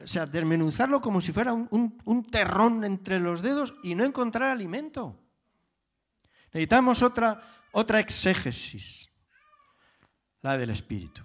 o 0.00 0.06
sea, 0.06 0.26
desmenuzarlo 0.26 1.00
como 1.00 1.20
si 1.20 1.32
fuera 1.32 1.52
un, 1.52 2.26
terrón 2.30 2.84
entre 2.84 3.20
los 3.20 3.40
dedos 3.40 3.74
y 3.82 3.94
no 3.94 4.04
encontrar 4.04 4.50
alimento. 4.50 5.20
Necesitamos 6.46 7.02
otra, 7.02 7.40
otra 7.72 8.00
exégesis 8.00 9.13
la 10.44 10.58
del 10.58 10.70
Espíritu. 10.70 11.22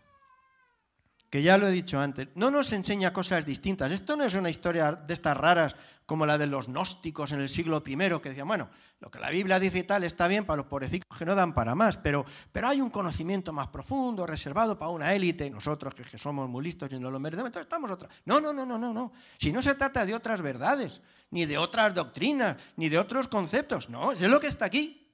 Que 1.29 1.43
ya 1.43 1.57
lo 1.59 1.67
he 1.67 1.71
dicho 1.71 1.99
antes, 1.99 2.29
no 2.33 2.49
nos 2.49 2.73
enseña 2.73 3.13
cosas 3.13 3.45
distintas. 3.45 3.91
Esto 3.91 4.15
no 4.15 4.23
es 4.23 4.33
una 4.33 4.49
historia 4.49 4.93
de 4.93 5.13
estas 5.13 5.37
raras 5.37 5.75
como 6.07 6.25
la 6.25 6.39
de 6.39 6.47
los 6.47 6.67
gnósticos 6.67 7.33
en 7.33 7.41
el 7.41 7.49
siglo 7.49 7.83
I, 7.85 7.95
que 8.19 8.29
decían, 8.29 8.47
bueno, 8.47 8.69
lo 8.99 9.11
que 9.11 9.19
la 9.19 9.29
Biblia 9.29 9.59
dice 9.59 9.79
y 9.79 9.83
tal 9.83 10.03
está 10.05 10.27
bien 10.27 10.45
para 10.45 10.57
los 10.57 10.65
pobrecitos 10.65 11.15
que 11.15 11.25
no 11.25 11.35
dan 11.35 11.53
para 11.53 11.75
más, 11.75 11.97
pero, 11.97 12.25
pero 12.51 12.69
hay 12.69 12.81
un 12.81 12.89
conocimiento 12.89 13.53
más 13.53 13.67
profundo, 13.67 14.25
reservado 14.25 14.79
para 14.79 14.89
una 14.89 15.13
élite, 15.13 15.51
nosotros 15.51 15.93
que, 15.93 16.17
somos 16.17 16.49
muy 16.49 16.63
listos 16.63 16.91
y 16.93 16.99
no 16.99 17.11
lo 17.11 17.19
merecemos, 17.19 17.49
entonces 17.49 17.67
estamos 17.67 17.91
otra. 17.91 18.09
No, 18.25 18.41
no, 18.41 18.51
no, 18.51 18.65
no, 18.65 18.79
no, 18.79 18.91
no. 18.91 19.11
Si 19.37 19.51
no 19.51 19.61
se 19.61 19.75
trata 19.75 20.03
de 20.03 20.15
otras 20.15 20.41
verdades, 20.41 21.01
ni 21.29 21.45
de 21.45 21.59
otras 21.59 21.93
doctrinas, 21.93 22.57
ni 22.77 22.89
de 22.89 22.97
otros 22.97 23.27
conceptos, 23.27 23.87
no, 23.89 24.13
es 24.13 24.21
lo 24.21 24.39
que 24.39 24.47
está 24.47 24.65
aquí, 24.65 25.13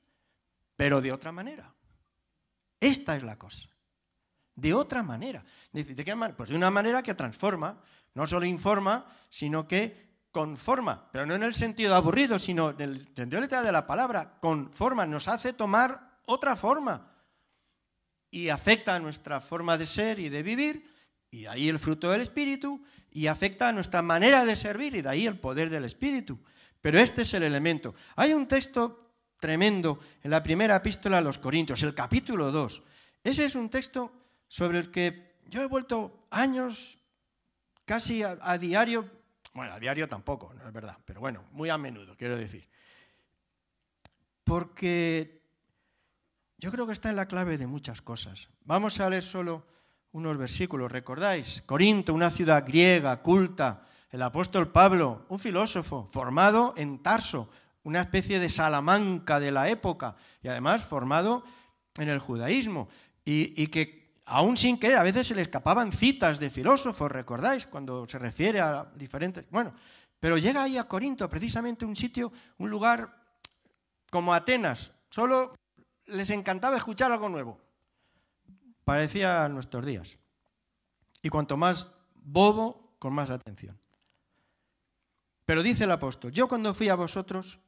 pero 0.77 1.01
de 1.01 1.11
otra 1.11 1.33
manera. 1.33 1.73
Esta 2.79 3.17
es 3.17 3.23
la 3.23 3.37
cosa 3.37 3.74
de 4.55 4.73
otra 4.73 5.03
manera. 5.03 5.43
¿De 5.71 6.03
qué 6.03 6.15
manera? 6.15 6.37
Pues 6.37 6.49
de 6.49 6.55
una 6.55 6.71
manera 6.71 7.03
que 7.03 7.13
transforma, 7.13 7.81
no 8.13 8.25
solo 8.25 8.45
informa, 8.45 9.05
sino 9.29 9.67
que 9.67 10.05
conforma, 10.31 11.09
pero 11.11 11.25
no 11.25 11.35
en 11.35 11.43
el 11.43 11.53
sentido 11.53 11.95
aburrido, 11.95 12.37
sino 12.39 12.71
en 12.71 12.81
el 12.81 13.11
sentido 13.15 13.41
literal 13.41 13.65
de 13.65 13.71
la 13.71 13.87
palabra, 13.87 14.37
conforma, 14.41 15.05
nos 15.05 15.27
hace 15.27 15.53
tomar 15.53 16.19
otra 16.25 16.55
forma 16.55 17.09
y 18.29 18.49
afecta 18.49 18.95
a 18.95 18.99
nuestra 18.99 19.39
forma 19.39 19.77
de 19.77 19.87
ser 19.87 20.19
y 20.19 20.27
de 20.27 20.43
vivir, 20.43 20.91
y 21.31 21.43
de 21.43 21.47
ahí 21.47 21.69
el 21.69 21.79
fruto 21.79 22.11
del 22.11 22.19
Espíritu, 22.19 22.83
y 23.11 23.27
afecta 23.27 23.69
a 23.69 23.71
nuestra 23.71 24.01
manera 24.01 24.43
de 24.43 24.57
servir, 24.57 24.95
y 24.95 25.01
de 25.01 25.07
ahí 25.07 25.25
el 25.25 25.39
poder 25.39 25.69
del 25.69 25.85
Espíritu. 25.85 26.37
Pero 26.81 26.99
este 26.99 27.21
es 27.21 27.33
el 27.33 27.43
elemento. 27.43 27.95
Hay 28.17 28.33
un 28.33 28.45
texto 28.45 29.13
tremendo 29.39 29.99
en 30.21 30.31
la 30.31 30.43
primera 30.43 30.75
epístola 30.75 31.19
a 31.19 31.21
los 31.21 31.37
Corintios, 31.37 31.81
el 31.83 31.95
capítulo 31.95 32.51
2. 32.51 32.83
Ese 33.23 33.45
es 33.45 33.55
un 33.55 33.69
texto 33.69 34.24
sobre 34.55 34.79
el 34.79 34.89
que 34.89 35.35
yo 35.49 35.61
he 35.61 35.65
vuelto 35.65 36.27
años 36.29 36.97
casi 37.83 38.23
a, 38.23 38.57
diario, 38.57 39.05
bueno, 39.53 39.73
a 39.73 39.79
diario 39.81 40.07
tampoco, 40.07 40.53
no 40.53 40.65
es 40.65 40.71
verdad, 40.71 40.97
pero 41.03 41.19
bueno, 41.19 41.43
muy 41.51 41.69
a 41.69 41.77
menudo, 41.77 42.15
quiero 42.15 42.37
decir. 42.37 42.65
Porque 44.45 45.41
yo 46.57 46.71
creo 46.71 46.87
que 46.87 46.93
está 46.93 47.09
en 47.09 47.17
la 47.17 47.27
clave 47.27 47.57
de 47.57 47.67
muchas 47.67 48.01
cosas. 48.01 48.47
Vamos 48.63 49.01
a 49.01 49.09
leer 49.09 49.23
solo 49.23 49.67
unos 50.13 50.37
versículos. 50.37 50.89
¿Recordáis? 50.89 51.61
Corinto, 51.63 52.13
una 52.13 52.29
ciudad 52.29 52.65
griega, 52.65 53.21
culta. 53.21 53.85
El 54.09 54.21
apóstol 54.21 54.71
Pablo, 54.71 55.25
un 55.27 55.39
filósofo 55.39 56.07
formado 56.13 56.73
en 56.77 57.03
Tarso, 57.03 57.49
una 57.83 57.99
especie 57.99 58.39
de 58.39 58.47
Salamanca 58.47 59.41
de 59.41 59.51
la 59.51 59.67
época, 59.67 60.15
y 60.41 60.47
además 60.47 60.85
formado 60.85 61.43
en 61.97 62.07
el 62.07 62.19
judaísmo, 62.19 62.87
y, 63.25 63.61
y 63.61 63.67
que 63.67 64.04
aún 64.25 64.57
sin 64.57 64.79
querer, 64.79 64.97
a 64.97 65.03
veces 65.03 65.27
se 65.27 65.35
le 65.35 65.41
escapaban 65.41 65.91
citas 65.91 66.39
de 66.39 66.49
filósofos, 66.49 67.11
¿recordáis? 67.11 67.65
Cuando 67.65 68.07
se 68.07 68.19
refiere 68.19 68.59
a 68.59 68.85
diferentes... 68.95 69.49
Bueno, 69.49 69.73
pero 70.19 70.37
llega 70.37 70.63
ahí 70.63 70.77
a 70.77 70.87
Corinto, 70.87 71.29
precisamente 71.29 71.85
un 71.85 71.95
sitio, 71.95 72.31
un 72.57 72.69
lugar 72.69 73.23
como 74.09 74.33
Atenas. 74.33 74.91
Solo 75.09 75.53
les 76.07 76.29
encantaba 76.29 76.77
escuchar 76.77 77.11
algo 77.11 77.29
nuevo. 77.29 77.59
Parecía 78.83 79.47
nuestros 79.49 79.85
días. 79.85 80.17
Y 81.21 81.29
cuanto 81.29 81.57
más 81.57 81.91
bobo, 82.15 82.95
con 82.99 83.13
más 83.13 83.29
atención. 83.29 83.79
Pero 85.45 85.61
dice 85.61 85.83
el 85.83 85.91
apóstol, 85.91 86.31
yo 86.31 86.47
cuando 86.47 86.73
fui 86.73 86.89
a 86.89 86.95
vosotros 86.95 87.59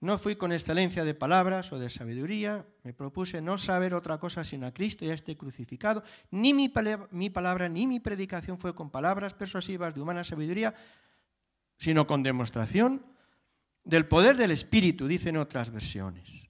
no 0.00 0.18
fui 0.18 0.36
con 0.36 0.52
excelencia 0.52 1.04
de 1.04 1.14
palabras 1.14 1.72
o 1.72 1.78
de 1.78 1.88
sabiduría, 1.88 2.66
me 2.84 2.92
propuse 2.92 3.40
no 3.40 3.56
saber 3.56 3.94
otra 3.94 4.18
cosa 4.18 4.44
sino 4.44 4.66
a 4.66 4.74
Cristo 4.74 5.04
y 5.04 5.10
a 5.10 5.14
este 5.14 5.36
crucificado. 5.36 6.02
Ni 6.30 6.52
mi, 6.52 6.68
palabra 6.68 7.68
ni 7.68 7.86
mi 7.86 8.00
predicación 8.00 8.58
fue 8.58 8.74
con 8.74 8.90
palabras 8.90 9.32
persuasivas 9.32 9.94
de 9.94 10.02
humana 10.02 10.22
sabiduría, 10.22 10.74
sino 11.78 12.06
con 12.06 12.22
demostración 12.22 13.06
del 13.84 14.06
poder 14.06 14.36
del 14.36 14.50
Espíritu, 14.50 15.06
dicen 15.06 15.36
otras 15.36 15.70
versiones. 15.70 16.48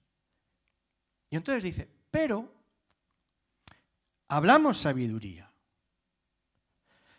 Y 1.29 1.35
entonces 1.37 1.63
dice, 1.63 1.89
pero 2.11 2.51
hablamos 4.27 4.79
sabiduría. 4.79 5.51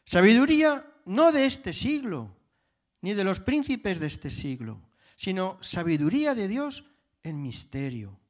Sabiduría 0.05 0.87
no 1.07 1.33
de 1.33 1.47
este 1.47 1.73
siglo, 1.73 2.37
ni 3.01 3.15
de 3.15 3.25
los 3.25 3.41
príncipes 3.41 3.99
de 3.99 4.07
este 4.07 4.31
siglo, 4.31 4.83
sino 5.19 5.59
sabiduría 5.61 6.37
de 6.37 6.47
Dios 6.47 6.85
en 7.25 7.43
misterio, 7.43 8.21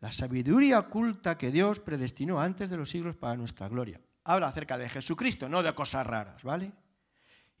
la 0.00 0.10
sabiduría 0.10 0.80
oculta 0.80 1.38
que 1.38 1.52
Dios 1.52 1.78
predestinó 1.78 2.40
antes 2.40 2.68
de 2.68 2.76
los 2.76 2.90
siglos 2.90 3.14
para 3.14 3.36
nuestra 3.36 3.68
gloria. 3.68 4.00
Habla 4.24 4.48
acerca 4.48 4.76
de 4.76 4.88
Jesucristo, 4.88 5.48
no 5.48 5.62
de 5.62 5.72
cosas 5.72 6.04
raras, 6.04 6.42
¿vale? 6.42 6.72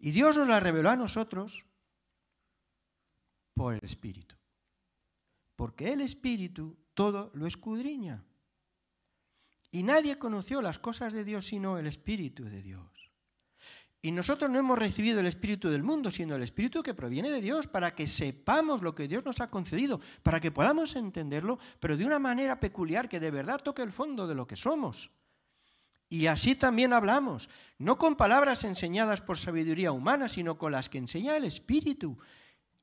Y 0.00 0.10
Dios 0.10 0.36
nos 0.36 0.48
la 0.48 0.58
reveló 0.58 0.90
a 0.90 0.96
nosotros 0.96 1.64
por 3.54 3.74
el 3.74 3.84
Espíritu. 3.84 4.34
Porque 5.54 5.92
el 5.92 6.00
Espíritu 6.00 6.76
todo 6.92 7.30
lo 7.34 7.46
escudriña. 7.46 8.24
Y 9.70 9.84
nadie 9.84 10.18
conoció 10.18 10.60
las 10.60 10.80
cosas 10.80 11.12
de 11.12 11.22
Dios 11.22 11.46
sino 11.46 11.78
el 11.78 11.86
Espíritu 11.86 12.46
de 12.46 12.60
Dios. 12.62 13.01
Y 14.04 14.10
nosotros 14.10 14.50
no 14.50 14.58
hemos 14.58 14.76
recibido 14.76 15.20
el 15.20 15.26
Espíritu 15.26 15.70
del 15.70 15.84
mundo, 15.84 16.10
sino 16.10 16.34
el 16.34 16.42
Espíritu 16.42 16.82
que 16.82 16.92
proviene 16.92 17.30
de 17.30 17.40
Dios, 17.40 17.68
para 17.68 17.94
que 17.94 18.08
sepamos 18.08 18.82
lo 18.82 18.96
que 18.96 19.06
Dios 19.06 19.24
nos 19.24 19.40
ha 19.40 19.48
concedido, 19.48 20.00
para 20.24 20.40
que 20.40 20.50
podamos 20.50 20.96
entenderlo, 20.96 21.56
pero 21.78 21.96
de 21.96 22.04
una 22.04 22.18
manera 22.18 22.58
peculiar 22.58 23.08
que 23.08 23.20
de 23.20 23.30
verdad 23.30 23.60
toque 23.62 23.82
el 23.82 23.92
fondo 23.92 24.26
de 24.26 24.34
lo 24.34 24.44
que 24.44 24.56
somos. 24.56 25.12
Y 26.08 26.26
así 26.26 26.56
también 26.56 26.92
hablamos, 26.92 27.48
no 27.78 27.96
con 27.96 28.16
palabras 28.16 28.64
enseñadas 28.64 29.20
por 29.20 29.38
sabiduría 29.38 29.92
humana, 29.92 30.28
sino 30.28 30.58
con 30.58 30.72
las 30.72 30.88
que 30.88 30.98
enseña 30.98 31.36
el 31.36 31.44
Espíritu. 31.44 32.18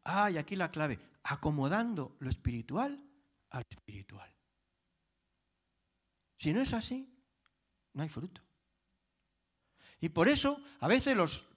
Ah, 0.05 0.31
aquí 0.39 0.55
la 0.55 0.71
clave, 0.71 0.99
acomodando 1.23 2.15
lo 2.19 2.29
espiritual 2.29 3.03
al 3.49 3.63
espiritual. 3.69 4.33
Si 6.37 6.53
no 6.53 6.61
es 6.61 6.73
así, 6.73 7.13
no 7.93 8.03
hay 8.03 8.09
fruto. 8.09 8.41
Y 10.01 10.09
por 10.09 10.29
eso 10.29 10.61
a 10.79 10.87
veces 10.87 11.15
los 11.15 11.49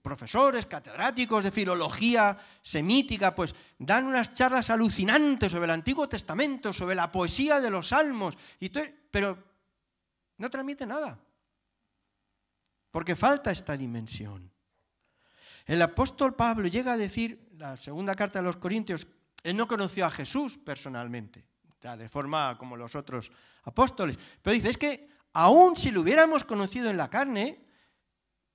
profesores, 0.00 0.66
catedráticos 0.66 1.44
de 1.44 1.52
filología 1.52 2.38
semítica, 2.62 3.34
pues 3.34 3.54
dan 3.78 4.06
unas 4.06 4.32
charlas 4.32 4.70
alucinantes 4.70 5.52
sobre 5.52 5.66
el 5.66 5.72
Antiguo 5.72 6.08
Testamento, 6.08 6.72
sobre 6.72 6.94
la 6.94 7.12
poesía 7.12 7.60
de 7.60 7.70
los 7.70 7.88
salmos, 7.88 8.36
pero 9.10 9.36
no 10.38 10.48
transmite 10.48 10.86
nada, 10.86 11.18
porque 12.90 13.14
falta 13.14 13.50
esta 13.50 13.76
dimensión. 13.76 14.50
El 15.66 15.82
apóstol 15.82 16.34
Pablo 16.34 16.66
llega 16.68 16.94
a 16.94 16.96
decir, 16.96 17.50
la 17.58 17.76
segunda 17.76 18.14
carta 18.14 18.38
de 18.38 18.46
los 18.46 18.56
Corintios, 18.56 19.06
él 19.42 19.56
no 19.56 19.68
conoció 19.68 20.06
a 20.06 20.10
Jesús 20.10 20.58
personalmente, 20.58 21.44
de 21.80 22.08
forma 22.08 22.56
como 22.56 22.76
los 22.76 22.94
otros 22.96 23.30
apóstoles, 23.64 24.18
pero 24.40 24.54
dice, 24.54 24.70
es 24.70 24.78
que 24.78 25.08
aún 25.32 25.76
si 25.76 25.90
lo 25.90 26.00
hubiéramos 26.02 26.44
conocido 26.44 26.90
en 26.90 26.96
la 26.96 27.10
carne, 27.10 27.60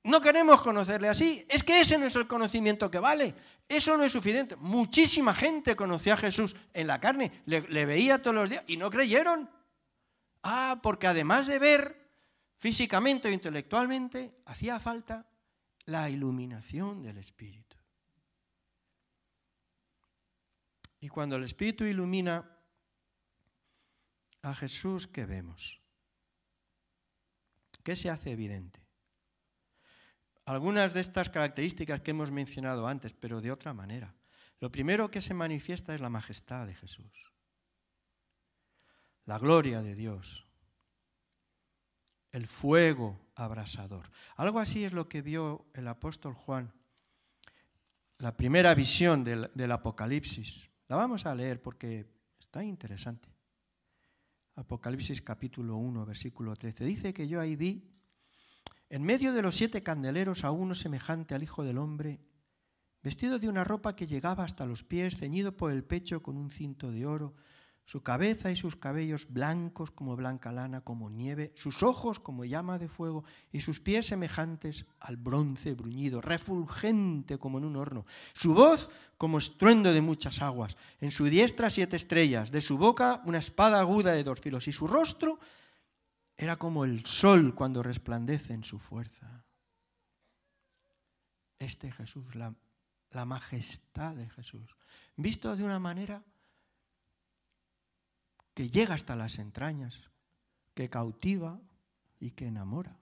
no 0.03 0.21
queremos 0.21 0.61
conocerle 0.61 1.09
así. 1.09 1.45
Es 1.49 1.63
que 1.63 1.81
ese 1.81 1.97
no 1.97 2.05
es 2.05 2.15
el 2.15 2.27
conocimiento 2.27 2.89
que 2.89 2.99
vale. 2.99 3.35
Eso 3.67 3.97
no 3.97 4.03
es 4.03 4.11
suficiente. 4.11 4.55
Muchísima 4.55 5.33
gente 5.33 5.75
conoció 5.75 6.13
a 6.13 6.17
Jesús 6.17 6.55
en 6.73 6.87
la 6.87 6.99
carne, 6.99 7.43
le, 7.45 7.61
le, 7.61 7.85
veía 7.85 8.21
todos 8.21 8.35
los 8.35 8.49
días 8.49 8.63
y 8.67 8.77
no 8.77 8.89
creyeron. 8.89 9.49
Ah, 10.43 10.79
porque 10.81 11.07
además 11.07 11.47
de 11.47 11.59
ver 11.59 12.07
físicamente 12.57 13.27
o 13.27 13.31
intelectualmente, 13.31 14.37
hacía 14.45 14.79
falta 14.79 15.27
la 15.85 16.09
iluminación 16.09 17.03
del 17.03 17.17
Espíritu. 17.17 17.75
Y 20.99 21.09
cuando 21.09 21.35
el 21.35 21.43
Espíritu 21.43 21.83
ilumina 21.83 22.49
a 24.41 24.55
Jesús, 24.55 25.07
¿qué 25.07 25.25
vemos? 25.25 25.81
¿Qué 27.87 27.95
se 27.95 28.09
hace 28.09 28.31
evidente? 28.31 28.85
Algunas 30.43 30.93
de 30.93 30.99
estas 30.99 31.29
características 31.29 32.01
que 32.01 32.11
hemos 32.11 32.31
mencionado 32.31 32.85
antes, 32.85 33.13
pero 33.13 33.39
de 33.39 33.49
otra 33.49 33.73
manera. 33.73 34.13
Lo 34.59 34.69
primero 34.69 35.09
que 35.09 35.21
se 35.21 35.33
manifiesta 35.33 35.95
es 35.95 36.01
la 36.01 36.09
majestad 36.09 36.67
de 36.67 36.75
Jesús, 36.75 37.31
la 39.23 39.39
gloria 39.39 39.81
de 39.81 39.95
Dios, 39.95 40.49
el 42.33 42.47
fuego 42.47 43.21
abrasador. 43.35 44.11
Algo 44.35 44.59
así 44.59 44.83
es 44.83 44.91
lo 44.91 45.07
que 45.07 45.21
vio 45.21 45.65
el 45.73 45.87
apóstol 45.87 46.33
Juan, 46.33 46.73
la 48.17 48.35
primera 48.35 48.75
visión 48.75 49.23
del, 49.23 49.49
del 49.53 49.71
Apocalipsis. 49.71 50.69
La 50.89 50.97
vamos 50.97 51.25
a 51.25 51.33
leer 51.33 51.61
porque 51.61 52.05
está 52.37 52.65
interesante. 52.65 53.36
Apocalipsis 54.57 55.21
capítulo 55.21 55.77
1, 55.77 56.03
versículo 56.03 56.55
13. 56.55 56.83
Dice 56.83 57.13
que 57.13 57.27
yo 57.27 57.39
ahí 57.39 57.55
vi, 57.55 57.83
en 58.89 59.03
medio 59.03 59.31
de 59.31 59.43
los 59.43 59.55
siete 59.55 59.83
candeleros, 59.83 60.43
a 60.43 60.49
uno 60.49 60.73
semejante 60.73 61.35
al 61.35 61.43
Hijo 61.43 61.63
del 61.63 61.77
Hombre, 61.77 62.19
vestido 63.03 63.37
de 63.37 63.49
una 63.49 63.63
ropa 63.63 63.95
que 63.95 64.07
llegaba 64.07 64.43
hasta 64.43 64.65
los 64.65 64.83
pies, 64.83 65.15
ceñido 65.15 65.55
por 65.55 65.71
el 65.71 65.83
pecho 65.83 66.23
con 66.23 66.37
un 66.37 66.49
cinto 66.49 66.91
de 66.91 67.05
oro, 67.05 67.35
su 67.87 68.03
cabeza 68.03 68.51
y 68.51 68.57
sus 68.57 68.75
cabellos 68.75 69.31
blancos 69.31 69.91
como 69.91 70.17
blanca 70.17 70.51
lana, 70.51 70.81
como 70.81 71.09
nieve, 71.09 71.53
sus 71.55 71.83
ojos 71.83 72.19
como 72.19 72.43
llama 72.43 72.79
de 72.79 72.89
fuego 72.89 73.23
y 73.53 73.61
sus 73.61 73.79
pies 73.79 74.07
semejantes 74.07 74.85
al 74.99 75.15
bronce 75.15 75.73
bruñido, 75.73 76.19
refulgente 76.19 77.37
como 77.37 77.59
en 77.59 77.63
un 77.63 77.77
horno, 77.77 78.05
su 78.33 78.53
voz 78.53 78.91
como 79.17 79.37
estruendo 79.37 79.93
de 79.93 80.01
muchas 80.01 80.41
aguas, 80.41 80.75
en 80.99 81.11
su 81.11 81.27
diestra 81.27 81.69
siete 81.69 81.95
estrellas, 81.95 82.51
de 82.51 82.59
su 82.59 82.77
boca 82.77 83.21
una 83.23 83.37
espada 83.37 83.79
aguda 83.79 84.11
de 84.11 84.25
dos 84.25 84.41
filos 84.41 84.67
y 84.67 84.73
su 84.73 84.85
rostro 84.85 85.39
era 86.35 86.57
como 86.57 86.83
el 86.83 87.05
sol 87.05 87.55
cuando 87.55 87.81
resplandece 87.83 88.51
en 88.51 88.65
su 88.65 88.79
fuerza. 88.79 89.45
Este 91.57 91.89
Jesús, 91.93 92.35
la, 92.35 92.53
la 93.11 93.23
majestad 93.23 94.13
de 94.13 94.29
Jesús, 94.29 94.75
visto 95.15 95.55
de 95.55 95.63
una 95.63 95.79
manera 95.79 96.21
que 98.57 98.71
llega 98.71 98.95
hasta 98.95 99.15
las 99.15 99.37
entrañas, 99.37 100.01
que 100.73 100.89
cautiva 100.89 101.61
y 102.19 102.31
que 102.31 102.47
enamora. 102.47 102.97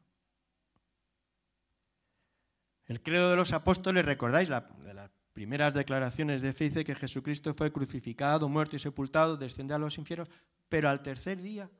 El 2.87 3.01
credo 3.01 3.29
de 3.29 3.37
los 3.37 3.53
apóstoles, 3.53 4.03
recordáis, 4.03 4.49
de 4.49 4.93
las 4.93 5.11
primeras 5.31 5.73
declaraciones 5.73 6.41
de 6.41 6.51
fe 6.51 6.65
dice 6.65 6.83
que 6.83 6.93
Jesucristo 6.93 7.53
fue 7.53 7.71
crucificado, 7.71 8.49
muerto 8.49 8.75
y 8.75 8.79
sepultado, 8.79 9.37
descendió 9.37 9.77
a 9.77 9.79
los 9.79 9.97
infiernos, 9.97 10.29
pero 10.67 10.89
al 10.89 11.01
tercer 11.01 11.41
día 11.41 11.71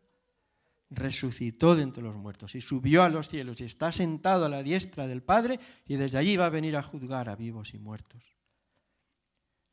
resucitó 0.90 1.76
de 1.76 1.84
entre 1.84 2.02
los 2.02 2.16
muertos 2.16 2.56
y 2.56 2.62
subió 2.62 3.04
a 3.04 3.10
los 3.10 3.28
cielos 3.28 3.60
y 3.60 3.66
está 3.66 3.92
sentado 3.92 4.46
a 4.46 4.50
la 4.50 4.64
diestra 4.64 5.06
del 5.06 5.22
Padre 5.22 5.60
y 5.86 5.98
desde 5.98 6.18
allí 6.18 6.38
va 6.38 6.46
a 6.46 6.50
venir 6.50 6.78
a 6.78 6.82
juzgar 6.82 7.28
a 7.28 7.36
vivos 7.36 7.74
y 7.74 7.78
muertos. 7.78 8.38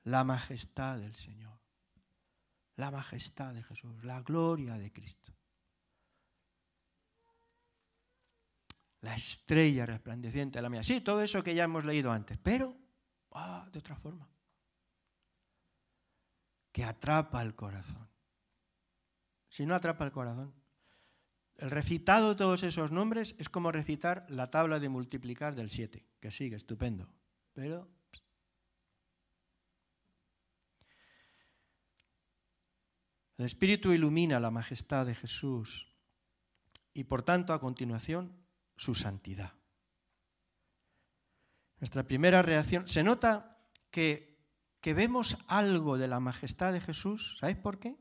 La 0.03 0.25
majestad 0.25 0.99
del 0.99 1.15
Señor 1.15 1.62
la 2.77 2.91
majestad 2.91 3.53
de 3.55 3.63
Jesús, 3.63 4.03
la 4.05 4.21
gloria 4.23 4.79
de 4.79 4.93
Cristo. 4.93 5.33
La 9.01 9.15
estrella 9.15 9.85
resplandeciente 9.85 10.59
de 10.59 10.63
la 10.63 10.69
mía. 10.69 10.83
Sí, 10.83 11.01
todo 11.01 11.23
eso 11.23 11.43
que 11.43 11.55
ya 11.55 11.65
hemos 11.65 11.85
leído 11.85 12.13
antes, 12.13 12.39
pero 12.39 12.77
ah, 13.33 13.69
de 13.73 13.79
otra 13.79 13.97
forma. 13.97 14.29
Que 16.71 16.85
atrapa 16.85 17.43
el 17.43 17.55
corazón. 17.55 18.09
Si 19.49 19.67
no 19.67 19.75
atrapa 19.75 20.05
el 20.05 20.13
corazón, 20.13 20.55
el 21.57 21.71
recitado 21.71 22.31
de 22.31 22.37
todos 22.37 22.63
esos 22.63 22.91
nombres 22.91 23.35
es 23.39 23.49
como 23.49 23.71
recitar 23.71 24.25
la 24.29 24.51
tabla 24.51 24.81
de 24.81 24.89
multiplicar 24.89 25.55
del 25.55 25.71
7, 25.71 26.07
que 26.21 26.31
sigue, 26.31 26.57
estupendo. 26.57 27.09
Pero 27.53 27.89
El 33.43 33.47
Espíritu 33.47 33.91
ilumina 33.91 34.39
la 34.39 34.53
majestad 34.53 35.05
de 35.05 35.17
Jesús 35.17 35.93
y 36.95 37.03
por 37.03 37.25
tanto 37.25 37.53
a 37.53 37.61
continuación 37.61 38.47
su 38.77 38.95
santidad. 38.95 39.55
Nuestra 41.81 42.05
primera 42.05 42.41
reacción, 42.43 42.87
se 42.87 43.03
nota 43.03 43.67
que, 43.91 44.47
que 44.81 44.95
vemos 44.95 45.39
algo 45.49 45.99
de 45.99 46.07
la 46.07 46.21
majestad 46.21 46.73
de 46.73 46.81
Jesús, 46.81 47.37
¿sabéis 47.41 47.59
por 47.59 47.81
qué? 47.81 47.97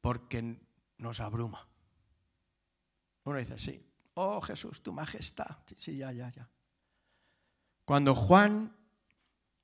Porque 0.00 0.64
nos 0.98 1.18
abruma. 1.18 1.68
Uno 3.24 3.38
dice, 3.38 3.58
sí, 3.58 3.92
oh 4.14 4.40
Jesús, 4.40 4.84
tu 4.84 4.92
majestad. 4.92 5.64
Sí, 5.66 5.74
sí, 5.78 5.96
ya, 5.96 6.12
ya, 6.12 6.30
ya. 6.30 6.48
Cuando 7.84 8.14
Juan 8.14 8.83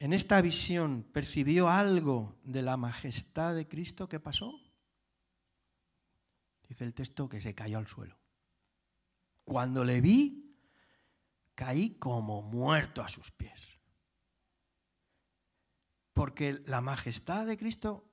en 0.01 0.15
esta 0.15 0.41
visión 0.41 1.07
percibió 1.13 1.69
algo 1.69 2.41
de 2.43 2.63
la 2.63 2.79
majestad 2.79 3.55
de 3.55 3.69
Cristo, 3.69 4.09
¿qué 4.09 4.19
pasó? 4.19 4.59
Dice 6.67 6.85
el 6.85 6.95
texto 6.95 7.29
que 7.29 7.41
se 7.41 7.55
cayó 7.55 7.77
al 7.79 7.87
suelo. 7.87 8.19
Cuando 9.45 9.85
le 9.85 10.01
vi, 10.01 10.57
caí 11.55 11.99
como 11.99 12.41
muerto 12.43 13.03
a 13.03 13.09
sus 13.09 13.31
pies. 13.31 13.77
porque 16.13 16.63
la 16.67 16.83
majestad 16.83 17.47
de 17.47 17.57
Cristo 17.57 18.05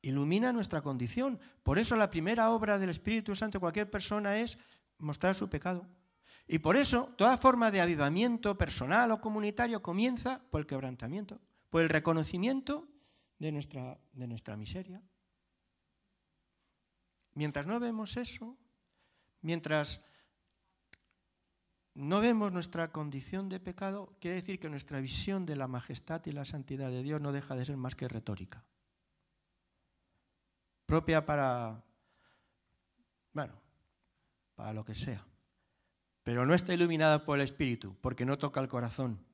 ilumina 0.00 0.52
nuestra 0.52 0.80
condición. 0.80 1.40
Por 1.64 1.80
eso 1.80 1.96
la 1.96 2.10
primera 2.10 2.50
obra 2.50 2.78
del 2.78 2.90
Espíritu 2.90 3.34
Santo 3.34 3.58
de 3.58 3.60
cualquier 3.60 3.90
persona 3.90 4.38
es 4.38 4.56
mostrar 4.98 5.34
su 5.34 5.48
pecado. 5.48 5.88
Y 6.52 6.58
por 6.58 6.76
eso 6.76 7.14
toda 7.16 7.38
forma 7.38 7.70
de 7.70 7.80
avivamiento 7.80 8.58
personal 8.58 9.14
o 9.14 9.22
comunitario 9.22 9.86
comienza 9.86 10.42
por 10.50 10.58
el 10.58 10.66
quebrantamiento, 10.66 11.38
por 11.70 11.78
el 11.78 11.88
reconocimiento 11.88 12.90
de 13.38 13.52
nuestra, 13.52 14.02
de 14.10 14.26
nuestra 14.26 14.56
miseria. 14.56 15.00
Mientras 17.34 17.68
no 17.68 17.78
vemos 17.78 18.16
eso, 18.16 18.58
mientras 19.42 20.02
no 21.94 22.20
vemos 22.20 22.50
nuestra 22.50 22.90
condición 22.90 23.48
de 23.48 23.60
pecado, 23.60 24.18
quiere 24.18 24.42
decir 24.42 24.58
que 24.58 24.68
nuestra 24.68 24.98
visión 24.98 25.46
de 25.46 25.54
la 25.54 25.68
majestad 25.68 26.20
y 26.26 26.32
la 26.32 26.44
santidad 26.44 26.90
de 26.90 27.04
Dios 27.04 27.20
no 27.20 27.30
deja 27.30 27.54
de 27.54 27.64
ser 27.64 27.76
más 27.76 27.94
que 27.94 28.08
retórica. 28.08 28.64
Propia 30.84 31.24
para, 31.24 31.84
bueno, 33.32 33.54
para 34.56 34.72
lo 34.72 34.84
que 34.84 34.96
sea. 34.96 35.29
Pero 36.22 36.46
no 36.46 36.54
está 36.54 36.74
iluminada 36.74 37.24
por 37.24 37.38
el 37.38 37.44
Espíritu, 37.44 37.96
porque 38.00 38.26
no 38.26 38.38
toca 38.38 38.60
el 38.60 38.68
corazón. 38.68 39.24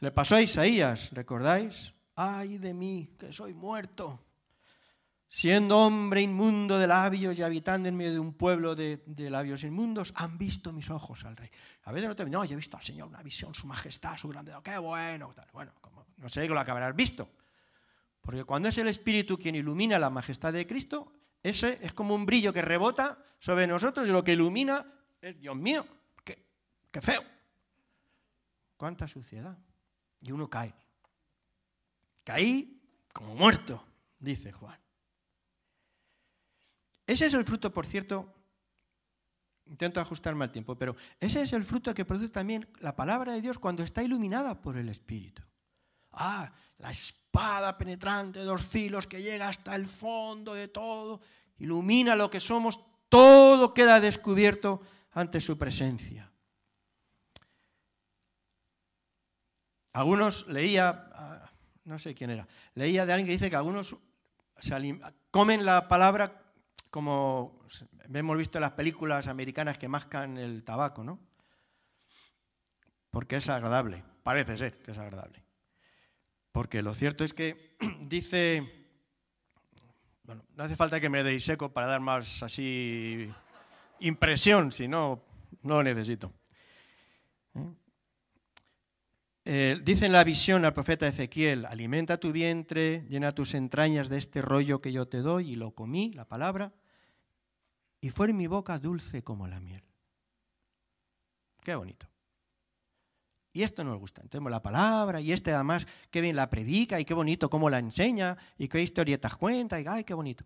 Le 0.00 0.10
pasó 0.10 0.36
a 0.36 0.42
Isaías, 0.42 1.10
¿recordáis? 1.12 1.94
Ay 2.14 2.58
de 2.58 2.74
mí, 2.74 3.16
que 3.18 3.32
soy 3.32 3.54
muerto 3.54 4.24
siendo 5.28 5.78
hombre 5.78 6.22
inmundo 6.22 6.78
de 6.78 6.86
labios 6.86 7.38
y 7.38 7.42
habitando 7.42 7.88
en 7.88 7.96
medio 7.96 8.12
de 8.12 8.18
un 8.18 8.32
pueblo 8.32 8.74
de, 8.74 9.00
labios 9.30 9.62
inmundos, 9.62 10.12
han 10.16 10.38
visto 10.38 10.72
mis 10.72 10.88
ojos 10.90 11.24
al 11.24 11.36
rey. 11.36 11.50
A 11.84 11.92
veces 11.92 12.08
no 12.08 12.16
te 12.16 12.24
no, 12.24 12.44
yo 12.44 12.54
he 12.54 12.56
visto 12.56 12.78
al 12.78 12.82
Señor 12.82 13.08
una 13.08 13.22
visión, 13.22 13.54
su 13.54 13.66
majestad, 13.66 14.16
su 14.16 14.28
grandeza, 14.28 14.60
qué 14.62 14.78
bueno. 14.78 15.34
Bueno, 15.52 15.72
no 16.16 16.28
sé 16.28 16.48
lo 16.48 16.58
habrás 16.58 16.96
visto. 16.96 17.28
Porque 18.22 18.44
cuando 18.44 18.68
es 18.68 18.78
el 18.78 18.88
Espíritu 18.88 19.38
quien 19.38 19.54
ilumina 19.54 19.98
la 19.98 20.10
majestad 20.10 20.52
de 20.52 20.66
Cristo, 20.66 21.12
ese 21.42 21.78
es 21.82 21.92
como 21.92 22.14
un 22.14 22.26
brillo 22.26 22.52
que 22.52 22.62
rebota 22.62 23.22
sobre 23.38 23.66
nosotros 23.66 24.08
y 24.08 24.10
lo 24.10 24.24
que 24.24 24.32
ilumina 24.32 24.86
es, 25.20 25.38
Dios 25.40 25.56
mío, 25.56 25.86
qué, 26.24 26.44
qué 26.90 27.00
feo. 27.00 27.22
Cuánta 28.76 29.08
suciedad. 29.08 29.56
Y 30.20 30.32
uno 30.32 30.48
cae. 30.48 30.74
Caí 32.24 32.80
como 33.12 33.34
muerto, 33.34 33.84
dice 34.18 34.52
Juan. 34.52 34.78
Ese 37.06 37.26
es 37.26 37.34
el 37.34 37.44
fruto, 37.44 37.72
por 37.72 37.86
cierto, 37.86 38.34
intento 39.66 40.00
ajustarme 40.00 40.44
al 40.44 40.52
tiempo, 40.52 40.76
pero 40.76 40.94
ese 41.18 41.42
es 41.42 41.52
el 41.52 41.64
fruto 41.64 41.94
que 41.94 42.04
produce 42.04 42.28
también 42.28 42.68
la 42.80 42.94
palabra 42.94 43.32
de 43.32 43.40
Dios 43.40 43.58
cuando 43.58 43.82
está 43.82 44.02
iluminada 44.02 44.60
por 44.60 44.76
el 44.76 44.88
Espíritu. 44.88 45.42
Ah, 46.12 46.52
la 46.78 46.90
espada 46.90 47.78
penetrante 47.78 48.40
de 48.40 48.44
dos 48.44 48.64
filos 48.64 49.06
que 49.06 49.22
llega 49.22 49.48
hasta 49.48 49.74
el 49.74 49.86
fondo 49.86 50.54
de 50.54 50.68
todo, 50.68 51.20
ilumina 51.58 52.14
lo 52.14 52.30
que 52.30 52.40
somos, 52.40 52.80
todo 53.08 53.72
queda 53.74 54.00
descubierto 54.00 54.82
ante 55.18 55.40
su 55.40 55.58
presencia. 55.58 56.30
Algunos 59.92 60.46
leía, 60.46 61.08
ah, 61.12 61.50
no 61.84 61.98
sé 61.98 62.14
quién 62.14 62.30
era, 62.30 62.46
leía 62.74 63.04
de 63.04 63.12
alguien 63.12 63.26
que 63.26 63.32
dice 63.32 63.50
que 63.50 63.56
algunos 63.56 63.96
comen 65.30 65.64
la 65.64 65.88
palabra 65.88 66.42
como 66.90 67.60
hemos 68.12 68.38
visto 68.38 68.58
en 68.58 68.62
las 68.62 68.72
películas 68.72 69.28
americanas 69.28 69.78
que 69.78 69.88
mascan 69.88 70.38
el 70.38 70.64
tabaco, 70.64 71.04
¿no? 71.04 71.18
Porque 73.10 73.36
es 73.36 73.48
agradable, 73.48 74.04
parece 74.22 74.56
ser 74.56 74.78
que 74.82 74.92
es 74.92 74.98
agradable. 74.98 75.42
Porque 76.52 76.82
lo 76.82 76.94
cierto 76.94 77.24
es 77.24 77.34
que 77.34 77.76
dice, 78.02 78.88
bueno, 80.22 80.44
no 80.56 80.64
hace 80.64 80.76
falta 80.76 81.00
que 81.00 81.10
me 81.10 81.22
deis 81.22 81.44
seco 81.44 81.72
para 81.72 81.86
dar 81.86 82.00
más 82.00 82.42
así 82.42 83.32
impresión, 84.00 84.72
si 84.72 84.88
no, 84.88 85.22
no 85.62 85.76
lo 85.76 85.82
necesito. 85.82 86.32
¿Eh? 87.54 87.74
Eh, 89.44 89.80
dice 89.82 90.06
en 90.06 90.12
la 90.12 90.24
visión 90.24 90.64
al 90.64 90.74
profeta 90.74 91.06
Ezequiel, 91.06 91.64
alimenta 91.64 92.18
tu 92.18 92.32
vientre, 92.32 93.06
llena 93.08 93.32
tus 93.32 93.54
entrañas 93.54 94.08
de 94.08 94.18
este 94.18 94.42
rollo 94.42 94.80
que 94.80 94.92
yo 94.92 95.08
te 95.08 95.18
doy, 95.18 95.52
y 95.52 95.56
lo 95.56 95.70
comí, 95.70 96.12
la 96.12 96.26
palabra, 96.26 96.74
y 98.00 98.10
fue 98.10 98.28
en 98.28 98.36
mi 98.36 98.46
boca 98.46 98.78
dulce 98.78 99.24
como 99.24 99.48
la 99.48 99.58
miel. 99.60 99.82
Qué 101.62 101.74
bonito. 101.74 102.06
Y 103.52 103.62
esto 103.62 103.82
nos 103.82 103.98
gusta. 103.98 104.22
Tenemos 104.28 104.50
la 104.50 104.62
palabra 104.62 105.20
y 105.20 105.32
este 105.32 105.52
además, 105.52 105.86
qué 106.10 106.20
bien 106.20 106.36
la 106.36 106.50
predica 106.50 107.00
y 107.00 107.04
qué 107.04 107.14
bonito 107.14 107.50
cómo 107.50 107.70
la 107.70 107.78
enseña 107.78 108.36
y 108.56 108.68
qué 108.68 108.82
historietas 108.82 109.36
cuenta 109.36 109.80
y 109.80 109.84
ay, 109.88 110.04
qué 110.04 110.14
bonito. 110.14 110.44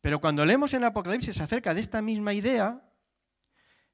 Pero 0.00 0.20
cuando 0.20 0.44
leemos 0.46 0.74
en 0.74 0.84
Apocalipsis 0.84 1.40
acerca 1.40 1.74
de 1.74 1.80
esta 1.80 2.02
misma 2.02 2.32
idea, 2.34 2.88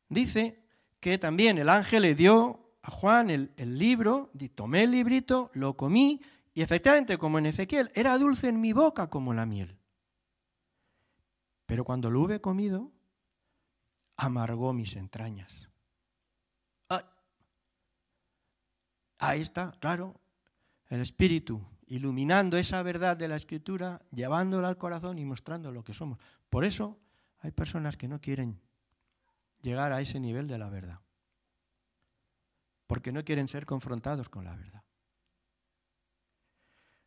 dice 0.09 0.65
que 1.01 1.19
también 1.19 1.59
el 1.59 1.69
ángel 1.69 2.03
le 2.03 2.15
dio 2.15 2.77
a 2.83 2.91
Juan 2.91 3.31
el, 3.31 3.79
libro, 3.79 4.31
tomé 4.55 4.85
el 4.85 4.91
librito, 4.91 5.51
lo 5.55 5.77
comí, 5.77 6.21
y 6.53 6.63
efectivamente, 6.63 7.19
como 7.19 7.39
en 7.39 7.47
Ezequiel, 7.47 7.91
era 7.95 8.17
dulce 8.19 8.49
en 8.49 8.61
mi 8.61 8.73
boca 8.73 9.09
como 9.09 9.33
la 9.33 9.47
miel. 9.47 9.79
Pero 11.67 11.85
cuando 11.85 12.11
lo 12.11 12.21
hube 12.21 12.41
comido, 12.41 12.93
amargó 14.17 14.73
mis 14.73 14.97
entrañas. 14.97 15.69
Ah, 16.91 17.11
ahí 19.19 19.41
está, 19.41 19.73
claro, 19.81 20.21
el 20.91 21.01
Espíritu 21.01 21.67
iluminando 21.87 22.57
esa 22.57 22.83
verdad 22.83 23.17
de 23.17 23.29
la 23.29 23.37
Escritura, 23.37 24.03
llevándola 24.11 24.69
al 24.69 24.79
corazón 24.79 25.19
y 25.19 25.25
mostrando 25.25 25.71
lo 25.73 25.85
que 25.85 25.95
somos. 25.95 26.19
Por 26.51 26.65
eso 26.65 26.99
hay 27.41 27.51
personas 27.51 27.97
que 27.97 28.09
no 28.09 28.21
quieren 28.21 28.61
llegar 29.63 29.93
a 29.93 30.01
ese 30.01 30.21
nivel 30.21 30.47
de 30.47 30.59
la 30.59 30.69
verdad 30.69 31.01
porque 32.87 33.13
no 33.13 33.25
quieren 33.25 33.49
ser 33.49 33.67
confrontados 33.67 34.29
con 34.29 34.45
la 34.45 34.55
verdad. 34.55 34.83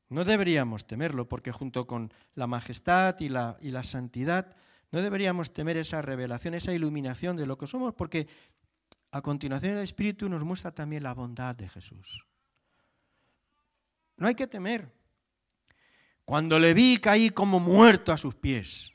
No 0.10 0.24
deberíamos 0.24 0.88
temerlo, 0.88 1.28
porque 1.28 1.52
junto 1.52 1.86
con 1.86 2.13
la 2.34 2.48
majestad 2.48 3.20
y 3.20 3.30
la, 3.30 3.58
y 3.62 3.72
la 3.72 3.84
santidad, 3.84 4.56
no 4.92 5.02
deberíamos 5.02 5.54
temer 5.54 5.78
esa 5.78 6.02
revelación, 6.02 6.54
esa 6.54 6.74
iluminación 6.74 7.36
de 7.36 7.46
lo 7.46 7.58
que 7.58 7.68
somos, 7.68 7.94
porque 7.94 8.28
a 9.12 9.22
continuación 9.22 9.74
el 9.78 9.84
Espíritu 9.84 10.30
nos 10.30 10.44
muestra 10.44 10.72
también 10.72 11.04
la 11.04 11.13
bondad 11.13 11.56
de 11.56 11.68
Jesús. 11.68 12.26
No 14.17 14.27
hay 14.27 14.36
que 14.36 14.47
temer. 14.47 14.91
Cuando 16.25 16.60
le 16.60 16.73
vi 16.73 16.97
caí 16.97 17.30
como 17.30 17.60
muerto 17.60 18.12
a 18.12 18.17
sus 18.17 18.36
pies. 18.36 18.91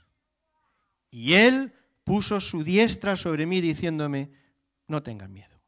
Y 1.10 1.34
él 1.34 1.72
puso 2.04 2.40
su 2.40 2.62
diestra 2.64 3.16
sobre 3.16 3.46
mí 3.46 3.60
diciéndome, 3.60 4.30
no 4.88 5.02
tengas 5.02 5.30
miedo. 5.30 5.60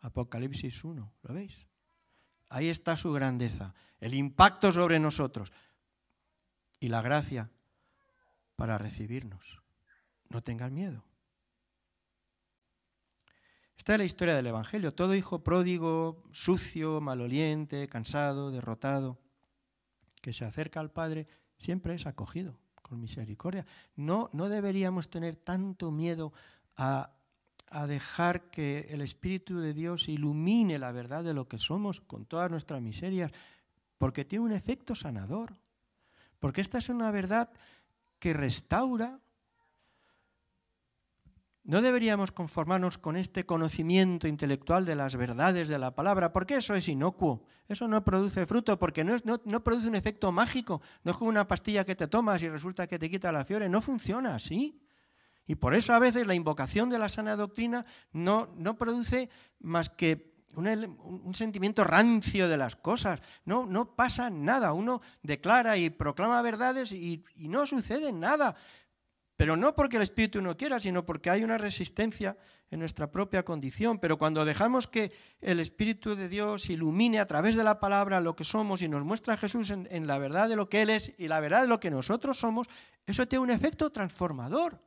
Apocalipsis 0.00 0.82
1, 0.82 1.12
¿lo 1.22 1.34
veis? 1.34 1.66
Ahí 2.48 2.68
está 2.68 2.96
su 2.96 3.12
grandeza, 3.12 3.74
el 4.00 4.14
impacto 4.14 4.72
sobre 4.72 4.98
nosotros 4.98 5.52
y 6.80 6.88
la 6.88 7.02
gracia 7.02 7.50
para 8.56 8.78
recibirnos. 8.78 9.62
No 10.28 10.42
tengan 10.42 10.72
miedo. 10.72 11.04
Esta 13.80 13.94
es 13.94 13.98
la 13.98 14.04
historia 14.04 14.34
del 14.34 14.46
Evangelio. 14.46 14.92
Todo 14.92 15.14
hijo 15.14 15.42
pródigo, 15.42 16.22
sucio, 16.32 17.00
maloliente, 17.00 17.88
cansado, 17.88 18.50
derrotado, 18.50 19.18
que 20.20 20.34
se 20.34 20.44
acerca 20.44 20.80
al 20.80 20.90
Padre, 20.90 21.26
siempre 21.56 21.94
es 21.94 22.04
acogido 22.04 22.58
con 22.82 23.00
misericordia. 23.00 23.64
No, 23.96 24.28
no 24.34 24.50
deberíamos 24.50 25.08
tener 25.08 25.36
tanto 25.36 25.90
miedo 25.90 26.34
a 26.76 27.14
a 27.70 27.86
dejar 27.86 28.50
que 28.50 28.88
el 28.90 29.00
Espíritu 29.00 29.60
de 29.60 29.72
Dios 29.72 30.10
ilumine 30.10 30.78
la 30.78 30.92
verdad 30.92 31.24
de 31.24 31.32
lo 31.32 31.48
que 31.48 31.56
somos 31.56 32.02
con 32.02 32.26
todas 32.26 32.50
nuestras 32.50 32.82
miserias, 32.82 33.32
porque 33.96 34.26
tiene 34.26 34.44
un 34.44 34.52
efecto 34.52 34.94
sanador, 34.94 35.56
porque 36.38 36.60
esta 36.60 36.76
es 36.76 36.90
una 36.90 37.10
verdad 37.10 37.48
que 38.18 38.34
restaura. 38.34 39.20
No 41.70 41.82
deberíamos 41.82 42.32
conformarnos 42.32 42.98
con 42.98 43.16
este 43.16 43.46
conocimiento 43.46 44.26
intelectual 44.26 44.84
de 44.84 44.96
las 44.96 45.14
verdades 45.14 45.68
de 45.68 45.78
la 45.78 45.94
palabra, 45.94 46.32
porque 46.32 46.56
eso 46.56 46.74
es 46.74 46.88
inocuo, 46.88 47.44
eso 47.68 47.86
no 47.86 48.02
produce 48.02 48.44
fruto, 48.44 48.76
porque 48.76 49.04
no, 49.04 49.14
no 49.44 49.62
produce 49.62 49.86
un 49.86 49.94
efecto 49.94 50.32
mágico, 50.32 50.82
no 51.04 51.12
es 51.12 51.16
como 51.16 51.30
una 51.30 51.46
pastilla 51.46 51.84
que 51.84 51.94
te 51.94 52.08
tomas 52.08 52.42
y 52.42 52.48
resulta 52.48 52.88
que 52.88 52.98
te 52.98 53.08
quita 53.08 53.30
la 53.30 53.44
fiebre, 53.44 53.68
no 53.68 53.80
funciona 53.82 54.34
así. 54.34 54.82
Y 55.46 55.54
por 55.54 55.76
eso 55.76 55.92
a 55.92 56.00
veces 56.00 56.26
la 56.26 56.34
invocación 56.34 56.90
de 56.90 56.98
la 56.98 57.08
sana 57.08 57.36
doctrina 57.36 57.86
no, 58.12 58.48
produce 58.76 59.30
más 59.60 59.90
que 59.90 60.34
un, 60.56 61.32
sentimiento 61.34 61.84
rancio 61.84 62.48
de 62.48 62.56
las 62.56 62.74
cosas. 62.74 63.20
No, 63.44 63.94
pasa 63.94 64.28
nada. 64.28 64.72
Uno 64.72 65.02
declara 65.22 65.76
y 65.76 65.88
proclama 65.88 66.42
verdades 66.42 66.90
y 66.90 67.22
no 67.36 67.64
sucede 67.64 68.12
nada. 68.12 68.56
Pero 69.40 69.56
no 69.56 69.74
porque 69.74 69.96
el 69.96 70.02
Espíritu 70.02 70.42
no 70.42 70.54
quiera, 70.54 70.78
sino 70.78 71.06
porque 71.06 71.30
hay 71.30 71.42
una 71.42 71.56
resistencia 71.56 72.36
en 72.70 72.78
nuestra 72.78 73.10
propia 73.10 73.42
condición. 73.42 73.98
Pero 73.98 74.18
cuando 74.18 74.44
dejamos 74.44 74.86
que 74.86 75.12
el 75.40 75.60
Espíritu 75.60 76.14
de 76.14 76.28
Dios 76.28 76.68
ilumine 76.68 77.20
a 77.20 77.26
través 77.26 77.56
de 77.56 77.64
la 77.64 77.80
palabra 77.80 78.20
lo 78.20 78.36
que 78.36 78.44
somos 78.44 78.82
y 78.82 78.88
nos 78.90 79.02
muestra 79.02 79.32
a 79.32 79.36
Jesús 79.38 79.70
en, 79.70 80.06
la 80.06 80.18
verdad 80.18 80.46
de 80.50 80.56
lo 80.56 80.68
que 80.68 80.82
Él 80.82 80.90
es 80.90 81.14
y 81.16 81.26
la 81.28 81.40
verdad 81.40 81.62
de 81.62 81.68
lo 81.68 81.80
que 81.80 81.90
nosotros 81.90 82.38
somos, 82.38 82.66
eso 83.06 83.26
tiene 83.26 83.42
un 83.42 83.50
efecto 83.50 83.88
transformador. 83.88 84.78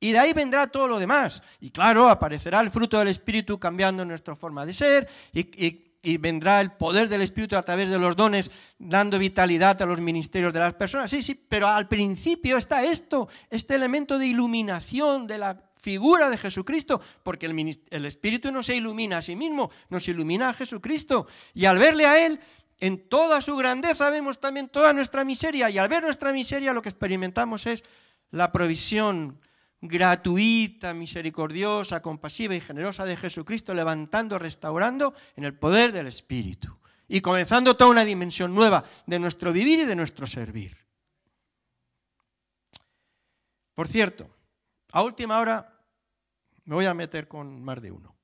Y 0.00 0.12
de 0.12 0.18
ahí 0.18 0.34
vendrá 0.34 0.66
todo 0.66 0.86
lo 0.86 0.98
demás. 0.98 1.42
Y 1.58 1.70
claro, 1.70 2.10
aparecerá 2.10 2.60
el 2.60 2.70
fruto 2.70 2.98
del 2.98 3.08
Espíritu 3.08 3.58
cambiando 3.58 4.04
nuestra 4.04 4.36
forma 4.36 4.66
de 4.66 4.74
ser 4.74 5.08
y, 5.32 5.87
vendrá 6.02 6.60
el 6.60 6.72
poder 6.72 7.08
del 7.08 7.22
Espíritu 7.22 7.56
a 7.56 7.62
través 7.62 7.88
de 7.88 7.98
los 7.98 8.16
dones 8.16 8.50
dando 8.78 9.18
vitalidad 9.18 9.80
a 9.82 9.86
los 9.86 10.00
ministerios 10.00 10.52
de 10.52 10.60
las 10.60 10.74
personas. 10.74 11.10
Sí, 11.10 11.22
sí, 11.22 11.34
pero 11.34 11.68
al 11.68 11.88
principio 11.88 12.56
está 12.56 12.84
esto, 12.84 13.28
este 13.50 13.74
elemento 13.74 14.18
de 14.18 14.26
iluminación 14.26 15.26
de 15.26 15.38
la 15.38 15.62
figura 15.74 16.28
de 16.30 16.38
Jesucristo, 16.38 17.00
porque 17.22 17.46
el 17.46 18.04
Espíritu 18.04 18.52
no 18.52 18.62
se 18.62 18.76
ilumina 18.76 19.18
a 19.18 19.22
sí 19.22 19.36
mismo, 19.36 19.70
nos 19.90 20.08
ilumina 20.08 20.50
a 20.50 20.54
Jesucristo. 20.54 21.26
Y 21.54 21.66
al 21.66 21.78
verle 21.78 22.06
a 22.06 22.24
Él, 22.24 22.40
en 22.80 23.08
toda 23.08 23.40
su 23.40 23.56
grandeza 23.56 24.10
vemos 24.10 24.40
también 24.40 24.68
toda 24.68 24.92
nuestra 24.92 25.24
miseria 25.24 25.68
y 25.70 25.78
al 25.78 25.88
ver 25.88 26.02
nuestra 26.02 26.32
miseria 26.32 26.72
lo 26.72 26.82
que 26.82 26.88
experimentamos 26.88 27.66
es 27.66 27.84
la 28.30 28.52
provisión 28.52 29.40
gratuita, 29.80 30.92
misericordiosa, 30.94 32.02
compasiva 32.02 32.54
y 32.54 32.60
generosa 32.60 33.04
de 33.04 33.16
Jesucristo, 33.16 33.74
levantando, 33.74 34.38
restaurando 34.38 35.14
en 35.36 35.44
el 35.44 35.54
poder 35.54 35.92
del 35.92 36.06
Espíritu 36.06 36.78
y 37.06 37.20
comenzando 37.20 37.76
toda 37.76 37.90
una 37.90 38.04
dimensión 38.04 38.54
nueva 38.54 38.84
de 39.06 39.18
nuestro 39.18 39.52
vivir 39.52 39.80
y 39.80 39.84
de 39.84 39.96
nuestro 39.96 40.26
servir. 40.26 40.76
Por 43.74 43.88
cierto, 43.88 44.28
a 44.92 45.02
última 45.02 45.38
hora 45.38 45.78
me 46.64 46.74
voy 46.74 46.86
a 46.86 46.94
meter 46.94 47.28
con 47.28 47.62
más 47.62 47.80
de 47.80 47.92
uno. 47.92 48.14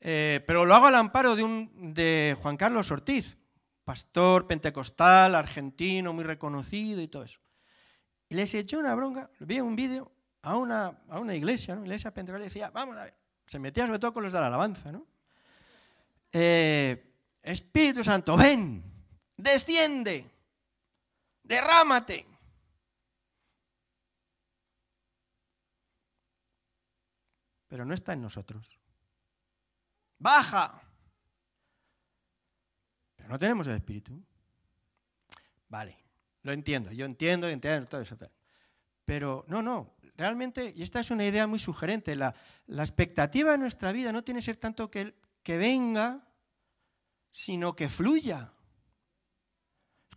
Eh, 0.00 0.44
pero 0.46 0.64
lo 0.64 0.74
hago 0.74 0.86
al 0.86 0.94
amparo 0.94 1.34
de, 1.34 1.42
un, 1.42 1.94
de 1.94 2.36
Juan 2.40 2.56
Carlos 2.56 2.90
Ortiz, 2.90 3.38
pastor 3.82 4.46
pentecostal, 4.46 5.34
argentino, 5.34 6.12
muy 6.12 6.22
reconocido 6.22 7.00
y 7.00 7.08
todo 7.08 7.24
eso. 7.24 7.40
Y 8.28 8.34
les 8.34 8.52
eché 8.54 8.76
una 8.76 8.94
bronca, 8.94 9.30
vi 9.40 9.60
un 9.60 9.76
vídeo 9.76 10.10
a 10.42 10.56
una, 10.56 10.98
a 11.08 11.18
una 11.20 11.34
iglesia, 11.34 11.74
¿no? 11.74 11.82
iglesia 11.82 12.12
pentecostal, 12.12 12.42
y 12.42 12.48
decía, 12.48 12.70
vamos 12.70 12.96
a 12.96 13.04
ver, 13.04 13.14
se 13.46 13.58
metía 13.58 13.86
sobre 13.86 13.98
todo 13.98 14.12
con 14.12 14.22
los 14.22 14.32
de 14.32 14.40
la 14.40 14.46
alabanza, 14.48 14.90
¿no? 14.90 15.06
Eh, 16.32 17.14
Espíritu 17.42 18.02
Santo, 18.02 18.36
ven, 18.36 18.82
desciende, 19.36 20.28
derrámate. 21.42 22.26
Pero 27.68 27.84
no 27.84 27.94
está 27.94 28.12
en 28.12 28.22
nosotros. 28.22 28.78
Baja. 30.18 30.82
Pero 33.16 33.28
no 33.28 33.38
tenemos 33.38 33.66
el 33.66 33.76
Espíritu. 33.76 34.20
Vale, 35.68 36.05
lo 36.46 36.52
entiendo, 36.52 36.92
yo 36.92 37.04
entiendo, 37.04 37.48
entiendo 37.48 37.88
todo 37.88 38.00
eso. 38.00 38.16
Pero 39.04 39.44
no, 39.48 39.62
no, 39.62 39.96
realmente, 40.16 40.72
y 40.74 40.82
esta 40.82 41.00
es 41.00 41.10
una 41.10 41.26
idea 41.26 41.46
muy 41.46 41.58
sugerente, 41.58 42.14
la, 42.14 42.34
expectativa 42.68 43.50
de 43.50 43.58
nuestra 43.58 43.92
vida 43.92 44.12
no 44.12 44.22
tiene 44.22 44.38
que 44.38 44.46
ser 44.46 44.56
tanto 44.56 44.90
que, 44.90 45.14
que 45.42 45.58
venga, 45.58 46.26
sino 47.32 47.74
que 47.74 47.88
fluya. 47.88 48.52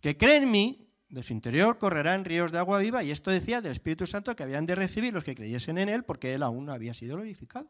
Que 0.00 0.16
cree 0.16 0.36
en 0.36 0.50
mí, 0.50 0.88
de 1.08 1.22
su 1.24 1.32
interior 1.32 1.78
correrán 1.78 2.24
ríos 2.24 2.52
de 2.52 2.58
agua 2.58 2.78
viva, 2.78 3.02
y 3.02 3.10
esto 3.10 3.32
decía 3.32 3.60
del 3.60 3.72
Espíritu 3.72 4.06
Santo 4.06 4.34
que 4.36 4.44
habían 4.44 4.66
de 4.66 4.76
recibir 4.76 5.12
los 5.12 5.24
que 5.24 5.34
creyesen 5.34 5.78
en 5.78 5.88
Él, 5.88 6.04
porque 6.04 6.32
Él 6.32 6.44
aún 6.44 6.64
no 6.64 6.72
había 6.72 6.94
sido 6.94 7.16
glorificado. 7.16 7.68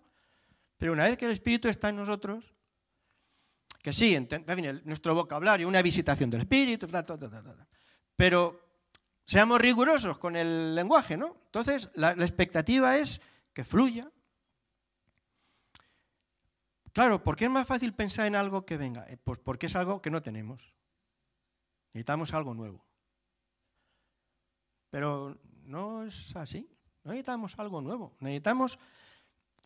Pero 0.76 0.92
una 0.92 1.04
vez 1.04 1.16
que 1.16 1.24
el 1.24 1.32
Espíritu 1.32 1.68
está 1.68 1.88
en 1.88 1.96
nosotros, 1.96 2.54
que 3.82 3.92
sí, 3.94 4.14
en, 4.14 4.28
nuestro 4.84 5.14
vocabulario, 5.14 5.66
una 5.66 5.80
visitación 5.80 6.28
del 6.28 6.42
Espíritu, 6.42 6.86
pero 8.20 8.60
seamos 9.24 9.58
rigurosos 9.58 10.18
con 10.18 10.36
el 10.36 10.74
lenguaje, 10.74 11.16
¿no? 11.16 11.38
Entonces, 11.46 11.88
la, 11.94 12.10
expectativa 12.10 12.98
es 12.98 13.22
que 13.54 13.64
fluya. 13.64 14.12
Claro, 16.92 17.24
¿por 17.24 17.36
qué 17.36 17.46
es 17.46 17.50
más 17.50 17.66
fácil 17.66 17.94
pensar 17.94 18.26
en 18.26 18.36
algo 18.36 18.66
que 18.66 18.76
venga? 18.76 19.06
Eh, 19.08 19.16
pues 19.16 19.38
porque 19.38 19.68
es 19.68 19.74
algo 19.74 20.02
que 20.02 20.10
no 20.10 20.20
tenemos. 20.20 20.74
Necesitamos 21.94 22.34
algo 22.34 22.52
nuevo. 22.52 22.84
Pero 24.90 25.40
no 25.62 26.04
es 26.04 26.36
así. 26.36 26.68
No 27.04 27.12
necesitamos 27.12 27.58
algo 27.58 27.80
nuevo. 27.80 28.18
Necesitamos 28.20 28.78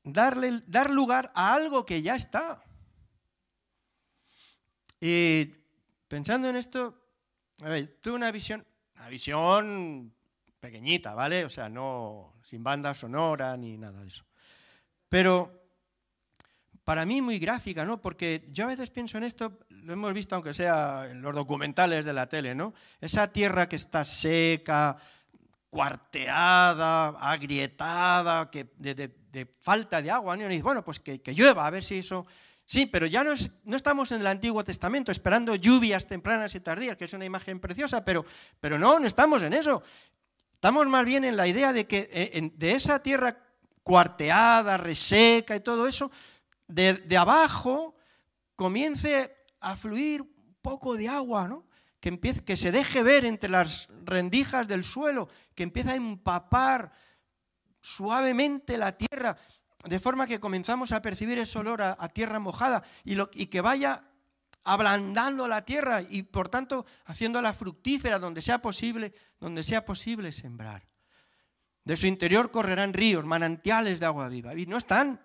darle, 0.04 0.62
dar 0.68 0.92
lugar 0.92 1.32
a 1.34 1.54
algo 1.54 1.84
que 1.84 2.02
ya 2.02 2.14
está. 2.14 2.62
Y 5.00 5.46
pensando 6.06 6.48
en 6.48 6.54
esto, 6.54 7.03
a 7.62 7.68
ver, 7.68 7.98
tuve 8.00 8.14
una 8.14 8.30
visión, 8.30 8.64
una 8.96 9.08
visión 9.08 10.12
pequeñita, 10.60 11.14
¿vale? 11.14 11.44
O 11.44 11.50
sea, 11.50 11.68
no 11.68 12.34
sin 12.42 12.62
banda 12.64 12.94
sonora 12.94 13.56
ni 13.56 13.76
nada 13.76 14.00
de 14.00 14.08
eso. 14.08 14.24
Pero 15.08 15.64
para 16.84 17.06
mí 17.06 17.22
muy 17.22 17.38
gráfica, 17.38 17.84
¿no? 17.84 18.00
Porque 18.00 18.48
yo 18.50 18.64
a 18.64 18.68
veces 18.68 18.90
pienso 18.90 19.16
en 19.18 19.24
esto, 19.24 19.58
lo 19.70 19.92
hemos 19.92 20.12
visto 20.12 20.34
aunque 20.34 20.52
sea 20.52 21.08
en 21.10 21.22
los 21.22 21.34
documentales 21.34 22.04
de 22.04 22.12
la 22.12 22.28
tele, 22.28 22.54
¿no? 22.54 22.74
Esa 23.00 23.32
tierra 23.32 23.68
que 23.68 23.76
está 23.76 24.04
seca, 24.04 24.96
cuarteada, 25.70 27.08
agrietada, 27.18 28.50
que 28.50 28.70
de, 28.76 29.46
falta 29.60 30.00
de 30.00 30.10
agua, 30.10 30.36
¿no? 30.36 30.50
Y 30.50 30.60
bueno, 30.60 30.84
pues 30.84 31.00
que, 31.00 31.20
que 31.20 31.34
llueva, 31.34 31.66
a 31.66 31.70
ver 31.70 31.82
si 31.82 31.98
eso 31.98 32.26
Sí, 32.64 32.86
pero 32.86 33.06
ya 33.06 33.22
no, 33.22 33.34
no, 33.64 33.76
estamos 33.76 34.10
en 34.12 34.22
el 34.22 34.26
Antiguo 34.26 34.64
Testamento 34.64 35.12
esperando 35.12 35.54
lluvias 35.54 36.06
tempranas 36.06 36.54
y 36.54 36.60
tardías, 36.60 36.96
que 36.96 37.04
es 37.04 37.12
una 37.12 37.26
imagen 37.26 37.60
preciosa, 37.60 38.04
pero, 38.04 38.24
pero 38.60 38.78
no, 38.78 38.98
no 38.98 39.06
estamos 39.06 39.42
en 39.42 39.52
eso. 39.52 39.82
Estamos 40.54 40.86
más 40.86 41.04
bien 41.04 41.24
en 41.24 41.36
la 41.36 41.46
idea 41.46 41.74
de 41.74 41.86
que 41.86 42.08
eh, 42.10 42.50
de 42.54 42.72
esa 42.72 43.02
tierra 43.02 43.38
cuarteada, 43.82 44.78
reseca 44.78 45.54
y 45.54 45.60
todo 45.60 45.86
eso, 45.86 46.10
de, 46.66 47.16
abajo 47.18 47.94
comience 48.56 49.36
a 49.60 49.76
fluir 49.76 50.22
un 50.22 50.56
poco 50.62 50.96
de 50.96 51.06
agua, 51.06 51.46
¿no? 51.46 51.66
que, 52.00 52.18
que 52.18 52.56
se 52.56 52.72
deje 52.72 53.02
ver 53.02 53.26
entre 53.26 53.50
las 53.50 53.88
rendijas 54.04 54.66
del 54.66 54.84
suelo, 54.84 55.28
que 55.54 55.64
empiece 55.64 55.90
a 55.90 55.96
empapar 55.96 56.92
suavemente 57.82 58.78
la 58.78 58.96
tierra 58.96 59.36
de 59.84 60.00
forma 60.00 60.26
que 60.26 60.40
comenzamos 60.40 60.92
a 60.92 61.02
percibir 61.02 61.38
ese 61.38 61.58
olor 61.58 61.82
a, 61.82 62.08
tierra 62.08 62.38
mojada 62.38 62.82
y, 63.04 63.46
que 63.46 63.60
vaya 63.60 64.04
ablandando 64.64 65.46
la 65.46 65.64
tierra 65.64 66.02
y 66.02 66.22
por 66.22 66.48
tanto 66.48 66.86
haciéndola 67.04 67.52
fructífera 67.52 68.18
donde 68.18 68.42
sea 68.42 68.60
posible, 68.60 69.14
donde 69.38 69.62
sea 69.62 69.84
posible 69.84 70.32
sembrar. 70.32 70.86
De 71.84 71.96
su 71.96 72.06
interior 72.06 72.50
correrán 72.50 72.94
ríos, 72.94 73.24
manantiales 73.24 74.00
de 74.00 74.06
agua 74.06 74.28
viva. 74.28 74.54
Y 74.54 74.66
no 74.66 74.78
están. 74.78 75.20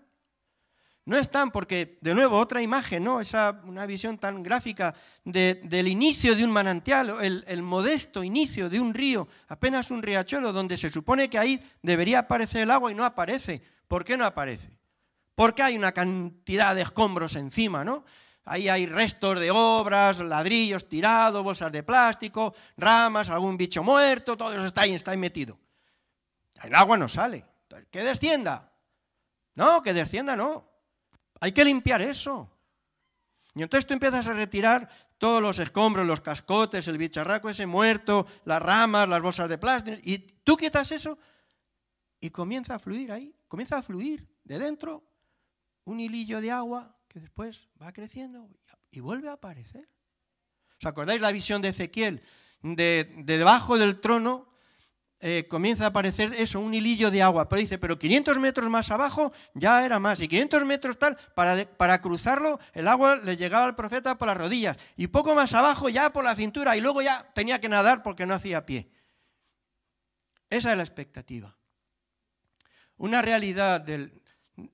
No 1.05 1.17
están 1.17 1.49
porque, 1.49 1.97
de 2.01 2.13
nuevo, 2.13 2.37
otra 2.37 2.61
imagen, 2.61 3.03
¿no? 3.03 3.19
Esa, 3.19 3.61
una 3.63 3.87
visión 3.87 4.19
tan 4.19 4.43
gráfica 4.43 4.93
del 5.23 5.87
inicio 5.87 6.35
de 6.35 6.43
un 6.43 6.51
manantial, 6.51 7.15
el, 7.23 7.63
modesto 7.63 8.23
inicio 8.23 8.69
de 8.69 8.79
un 8.79 8.93
río, 8.93 9.27
apenas 9.47 9.89
un 9.89 10.03
riachuelo, 10.03 10.53
donde 10.53 10.77
se 10.77 10.89
supone 10.89 11.27
que 11.27 11.39
ahí 11.39 11.63
debería 11.81 12.19
aparecer 12.19 12.61
el 12.61 12.71
agua 12.71 12.91
y 12.91 12.95
no 12.95 13.05
aparece 13.05 13.63
¿Por 13.89 14.05
qué 14.05 14.15
no 14.17 14.23
aparece? 14.23 14.69
Porque 15.33 15.63
hay 15.63 15.75
una 15.75 15.91
cantidad 15.91 16.75
de 16.75 16.83
escombros 16.83 17.35
encima, 17.35 17.83
¿no? 17.83 18.05
Ahí 18.45 18.69
hay 18.69 18.85
restos 18.85 19.39
de 19.39 19.49
obras, 19.49 20.19
ladrillos 20.19 20.87
tirados, 20.87 21.43
bolsas 21.43 21.71
de 21.71 21.81
plástico, 21.81 22.53
ramas, 22.77 23.29
algún 23.29 23.57
bicho 23.57 23.83
muerto, 23.83 24.37
todo 24.37 24.53
eso 24.53 24.65
está 24.65 24.81
ahí, 24.81 24.93
está 24.93 25.11
ahí 25.11 25.17
metido. 25.17 25.57
El 26.61 26.75
agua 26.75 26.97
no 26.97 27.09
sale. 27.09 27.43
Que 27.89 28.03
descienda. 28.03 28.71
No, 29.55 29.81
que 29.81 29.93
descienda 29.93 30.35
no. 30.35 30.69
Hay 31.39 31.51
que 31.51 31.65
limpiar 31.65 32.03
eso. 32.03 32.47
Y 33.55 33.63
entonces 33.63 33.87
tú 33.87 33.93
empiezas 33.93 34.27
a 34.27 34.33
retirar 34.33 34.87
todos 35.17 35.41
los 35.41 35.57
escombros, 35.57 36.05
los 36.05 36.21
cascotes, 36.21 36.87
el 36.87 36.99
bicharraco 36.99 37.49
ese 37.49 37.65
muerto, 37.65 38.27
las 38.45 38.61
ramas, 38.61 39.09
las 39.09 39.21
bolsas 39.21 39.49
de 39.49 39.57
plástico, 39.57 39.97
y 40.03 40.19
tú 40.19 40.55
quitas 40.55 40.91
eso 40.91 41.17
y 42.19 42.29
comienza 42.29 42.75
a 42.75 42.79
fluir 42.79 43.11
ahí 43.11 43.33
comienza 43.49 43.77
a 43.77 43.81
fluir 43.81 44.29
de 44.45 44.59
dentro 44.59 45.03
un 45.83 45.99
hilillo 45.99 46.39
de 46.39 46.51
agua 46.51 46.95
que 47.09 47.19
después 47.19 47.67
va 47.81 47.91
creciendo 47.91 48.49
y 48.91 49.01
vuelve 49.01 49.27
a 49.27 49.33
aparecer. 49.33 49.89
¿Os 50.79 50.85
acordáis 50.85 51.19
la 51.19 51.33
visión 51.33 51.61
de 51.61 51.69
Ezequiel? 51.69 52.21
De, 52.61 53.11
debajo 53.25 53.77
del 53.77 53.99
trono 53.99 54.47
eh, 55.19 55.47
comienza 55.49 55.85
a 55.85 55.87
aparecer 55.87 56.33
eso, 56.35 56.61
un 56.61 56.73
hilillo 56.73 57.11
de 57.11 57.21
agua. 57.21 57.49
Pero 57.49 57.59
dice, 57.59 57.77
pero 57.77 57.97
500 57.97 58.37
metros 58.37 58.69
más 58.69 58.91
abajo 58.91 59.33
ya 59.53 59.83
era 59.83 59.99
más. 59.99 60.21
Y 60.21 60.27
500 60.27 60.65
metros 60.65 60.97
tal, 60.97 61.17
para, 61.35 61.65
para 61.65 61.99
cruzarlo, 62.01 62.59
el 62.73 62.87
agua 62.87 63.17
le 63.17 63.35
llegaba 63.35 63.65
al 63.65 63.75
profeta 63.75 64.17
por 64.17 64.27
las 64.27 64.37
rodillas. 64.37 64.77
Y 64.95 65.07
poco 65.07 65.35
más 65.35 65.53
abajo 65.53 65.89
ya 65.89 66.13
por 66.13 66.23
la 66.23 66.35
cintura. 66.35 66.77
Y 66.77 66.81
luego 66.81 67.01
ya 67.01 67.29
tenía 67.33 67.59
que 67.59 67.67
nadar 67.67 68.03
porque 68.03 68.25
no 68.25 68.35
hacía 68.35 68.65
pie. 68.65 68.91
Esa 70.49 70.71
es 70.71 70.77
la 70.77 70.83
expectativa. 70.83 71.58
Una 72.99 73.21
realidad, 73.21 73.85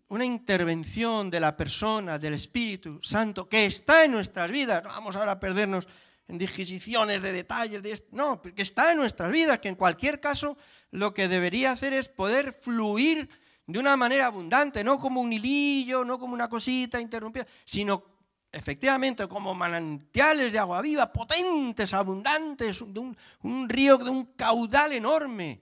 una 0.09 0.26
intervención 0.26 1.30
de 1.30 1.39
la 1.39 1.55
persona, 1.55 2.19
del 2.19 2.34
Espíritu 2.34 2.99
Santo, 3.01 3.47
que 3.47 3.65
está 3.65 4.03
en 4.03 4.11
nuestras 4.11 4.51
vidas. 4.51 4.84
No 4.84 4.89
vamos 4.89 5.15
ahora 5.15 5.34
a 5.34 5.39
perdernos 5.39 5.88
en 6.28 6.38
disquisiciones 6.38 7.21
de 7.21 7.32
detalles 7.32 7.82
de 7.84 7.91
esto. 7.91 8.07
No, 8.11 8.41
que 8.41 8.61
está 8.61 8.91
en 8.91 8.97
nuestras 8.97 9.32
vidas, 9.32 9.59
que 9.59 9.69
en 9.69 9.76
cualquier 9.76 10.19
caso 10.19 10.57
lo 10.91 11.13
que 11.13 11.28
debería 11.28 11.71
hacer 11.71 11.93
es 11.93 12.09
poder 12.09 12.51
fluir 12.51 13.30
de 13.67 13.80
una 13.80 13.95
manera 13.97 14.28
abundante, 14.28 14.84
no 14.84 14.97
como 14.97 15.21
un 15.21 15.34
hilillo, 15.34 16.03
no 16.03 16.19
como 16.19 16.34
una 16.34 16.49
cosita 16.49 16.99
interrumpida, 16.99 17.47
sino 17.63 18.03
efectivamente 18.51 19.28
como 19.28 19.53
manantiales 19.53 20.53
de 20.53 20.59
agua 20.59 20.82
viva, 20.82 21.11
potentes, 21.11 21.93
abundantes, 21.93 22.84
de 22.88 22.99
un, 23.41 23.69
río 23.69 23.97
de 23.97 24.09
un 24.09 24.26
caudal 24.36 24.93
enorme. 24.93 25.61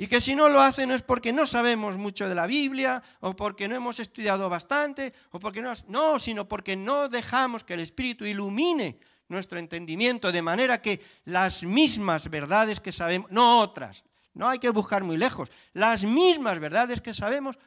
Y 0.00 0.06
que 0.06 0.22
si 0.22 0.34
no 0.34 0.48
lo 0.48 0.62
hace 0.62 0.86
no 0.86 0.94
es 0.94 1.02
porque 1.02 1.30
no 1.30 1.44
sabemos 1.44 1.98
mucho 1.98 2.26
de 2.26 2.34
la 2.34 2.46
Biblia, 2.46 3.02
o 3.20 3.36
porque 3.36 3.68
no 3.68 3.74
hemos 3.74 4.00
estudiado 4.00 4.48
bastante, 4.48 5.12
o 5.30 5.38
porque 5.38 5.60
no, 5.60 5.72
no, 5.88 6.18
sino 6.18 6.48
porque 6.48 6.74
no 6.74 7.10
dejamos 7.10 7.64
que 7.64 7.74
el 7.74 7.80
Espíritu 7.80 8.24
ilumine 8.24 8.98
nuestro 9.28 9.58
entendimiento, 9.58 10.32
de 10.32 10.40
manera 10.40 10.80
que 10.80 11.02
las 11.26 11.64
mismas 11.64 12.30
verdades 12.30 12.80
que 12.80 12.92
sabemos, 12.92 13.30
no 13.30 13.60
otras, 13.60 14.02
no 14.32 14.48
hay 14.48 14.58
que 14.58 14.70
buscar 14.70 15.04
muy 15.04 15.18
lejos. 15.18 15.50
Las 15.74 16.02
mismas 16.06 16.58
verdades 16.60 17.02
que 17.02 17.12
sabemos 17.12 17.58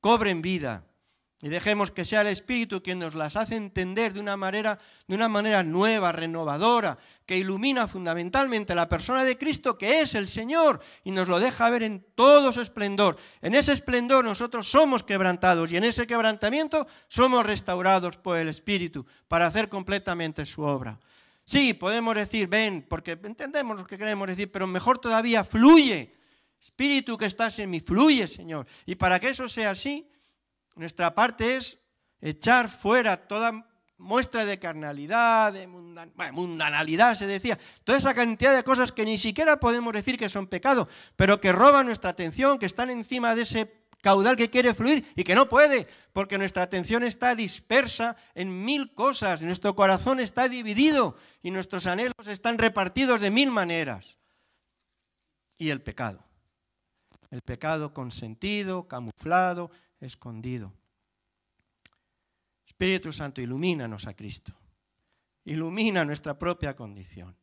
cobren 0.00 0.40
vida. 0.40 0.86
Y 1.44 1.48
dejemos 1.48 1.90
que 1.90 2.04
sea 2.04 2.20
el 2.20 2.28
Espíritu 2.28 2.84
quien 2.84 3.00
nos 3.00 3.16
las 3.16 3.34
hace 3.34 3.56
entender 3.56 4.12
de 4.12 4.20
una 4.20 4.36
manera, 4.36 4.78
de 5.08 5.16
una 5.16 5.28
manera 5.28 5.64
nueva, 5.64 6.12
renovadora, 6.12 6.98
que 7.26 7.36
ilumina 7.36 7.88
fundamentalmente 7.88 8.76
la 8.76 8.88
persona 8.88 9.24
de 9.24 9.36
Cristo, 9.36 9.76
que 9.76 10.02
es 10.02 10.14
el 10.14 10.28
Señor, 10.28 10.78
y 11.02 11.10
nos 11.10 11.26
lo 11.26 11.40
deja 11.40 11.68
ver 11.68 11.82
en 11.82 12.06
todo 12.14 12.52
su 12.52 12.60
esplendor. 12.60 13.16
En 13.40 13.56
ese 13.56 13.72
esplendor 13.72 14.24
nosotros 14.24 14.70
somos 14.70 15.02
quebrantados 15.02 15.72
y 15.72 15.76
en 15.76 15.82
ese 15.82 16.06
quebrantamiento 16.06 16.86
somos 17.08 17.44
restaurados 17.44 18.16
por 18.16 18.36
el 18.36 18.48
Espíritu 18.48 19.04
para 19.26 19.46
hacer 19.46 19.68
completamente 19.68 20.46
su 20.46 20.62
obra. 20.62 21.00
Sí, 21.44 21.74
podemos 21.74 22.14
decir, 22.14 22.46
ven, 22.46 22.86
porque 22.88 23.18
entendemos 23.20 23.76
lo 23.76 23.84
que 23.84 23.98
queremos 23.98 24.28
decir, 24.28 24.52
pero 24.52 24.68
mejor 24.68 25.00
todavía, 25.00 25.42
fluye. 25.42 26.14
Espíritu 26.60 27.18
que 27.18 27.26
estás 27.26 27.58
en 27.58 27.70
mí, 27.70 27.80
fluye, 27.80 28.28
Señor. 28.28 28.68
Y 28.86 28.94
para 28.94 29.18
que 29.18 29.30
eso 29.30 29.48
sea 29.48 29.70
así, 29.70 30.08
nuestra 30.76 31.14
parte 31.14 31.56
es 31.56 31.78
echar 32.20 32.68
fuera 32.68 33.28
toda 33.28 33.66
muestra 34.02 34.44
de 34.44 34.58
carnalidad, 34.58 35.52
de 35.52 35.66
mundanalidad, 35.66 37.14
se 37.14 37.26
decía, 37.26 37.58
toda 37.84 37.98
esa 37.98 38.14
cantidad 38.14 38.54
de 38.54 38.64
cosas 38.64 38.90
que 38.90 39.04
ni 39.04 39.16
siquiera 39.16 39.60
podemos 39.60 39.92
decir 39.92 40.18
que 40.18 40.28
son 40.28 40.48
pecado, 40.48 40.88
pero 41.16 41.40
que 41.40 41.52
roban 41.52 41.86
nuestra 41.86 42.10
atención, 42.10 42.58
que 42.58 42.66
están 42.66 42.90
encima 42.90 43.34
de 43.34 43.42
ese 43.42 43.82
caudal 44.02 44.36
que 44.36 44.50
quiere 44.50 44.74
fluir 44.74 45.06
y 45.14 45.22
que 45.22 45.36
no 45.36 45.48
puede, 45.48 45.86
porque 46.12 46.36
nuestra 46.36 46.64
atención 46.64 47.04
está 47.04 47.34
dispersa 47.34 48.16
en 48.34 48.64
mil 48.64 48.92
cosas, 48.92 49.40
nuestro 49.40 49.74
corazón 49.76 50.18
está 50.18 50.48
dividido 50.48 51.16
y 51.42 51.52
nuestros 51.52 51.86
anhelos 51.86 52.26
están 52.26 52.58
repartidos 52.58 53.20
de 53.20 53.30
mil 53.30 53.50
maneras. 53.50 54.18
Y 55.56 55.70
el 55.70 55.80
pecado. 55.80 56.24
El 57.30 57.40
pecado 57.40 57.94
consentido, 57.94 58.88
camuflado, 58.88 59.70
escondido. 60.02 60.74
Espíritu 62.66 63.12
Santo, 63.12 63.40
ilumínanos 63.40 64.06
a 64.06 64.14
Cristo. 64.14 64.52
Ilumina 65.44 66.04
nuestra 66.04 66.38
propia 66.38 66.76
condición. 66.76 67.36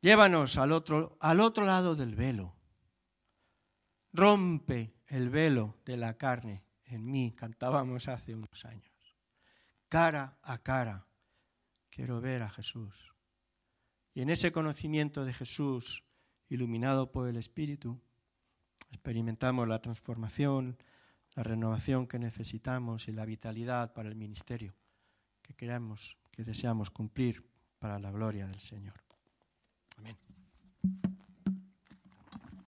Llévanos 0.00 0.58
al 0.58 0.72
otro, 0.72 1.16
al 1.20 1.40
otro 1.40 1.64
lado 1.64 1.96
del 1.96 2.14
velo 2.14 2.58
rompe 4.12 4.94
el 5.06 5.30
velo 5.30 5.76
de 5.84 5.96
la 5.96 6.16
carne 6.16 6.64
en 6.84 7.10
mí, 7.10 7.32
cantábamos 7.32 8.08
hace 8.08 8.34
unos 8.34 8.64
años. 8.64 9.16
Cara 9.88 10.38
a 10.42 10.58
cara, 10.58 11.06
quiero 11.90 12.20
ver 12.20 12.42
a 12.42 12.50
Jesús. 12.50 13.14
Y 14.14 14.22
en 14.22 14.30
ese 14.30 14.52
conocimiento 14.52 15.24
de 15.24 15.34
Jesús, 15.34 16.04
iluminado 16.48 17.12
por 17.12 17.28
el 17.28 17.36
Espíritu, 17.36 18.00
experimentamos 18.90 19.68
la 19.68 19.80
transformación, 19.80 20.76
la 21.34 21.42
renovación 21.42 22.06
que 22.06 22.18
necesitamos 22.18 23.08
y 23.08 23.12
la 23.12 23.24
vitalidad 23.24 23.92
para 23.92 24.08
el 24.08 24.16
ministerio 24.16 24.74
que 25.42 25.54
queremos, 25.54 26.16
que 26.30 26.44
deseamos 26.44 26.90
cumplir 26.90 27.44
para 27.78 27.98
la 27.98 28.10
gloria 28.10 28.46
del 28.46 28.60
Señor. 28.60 28.94
Amén. 29.96 30.16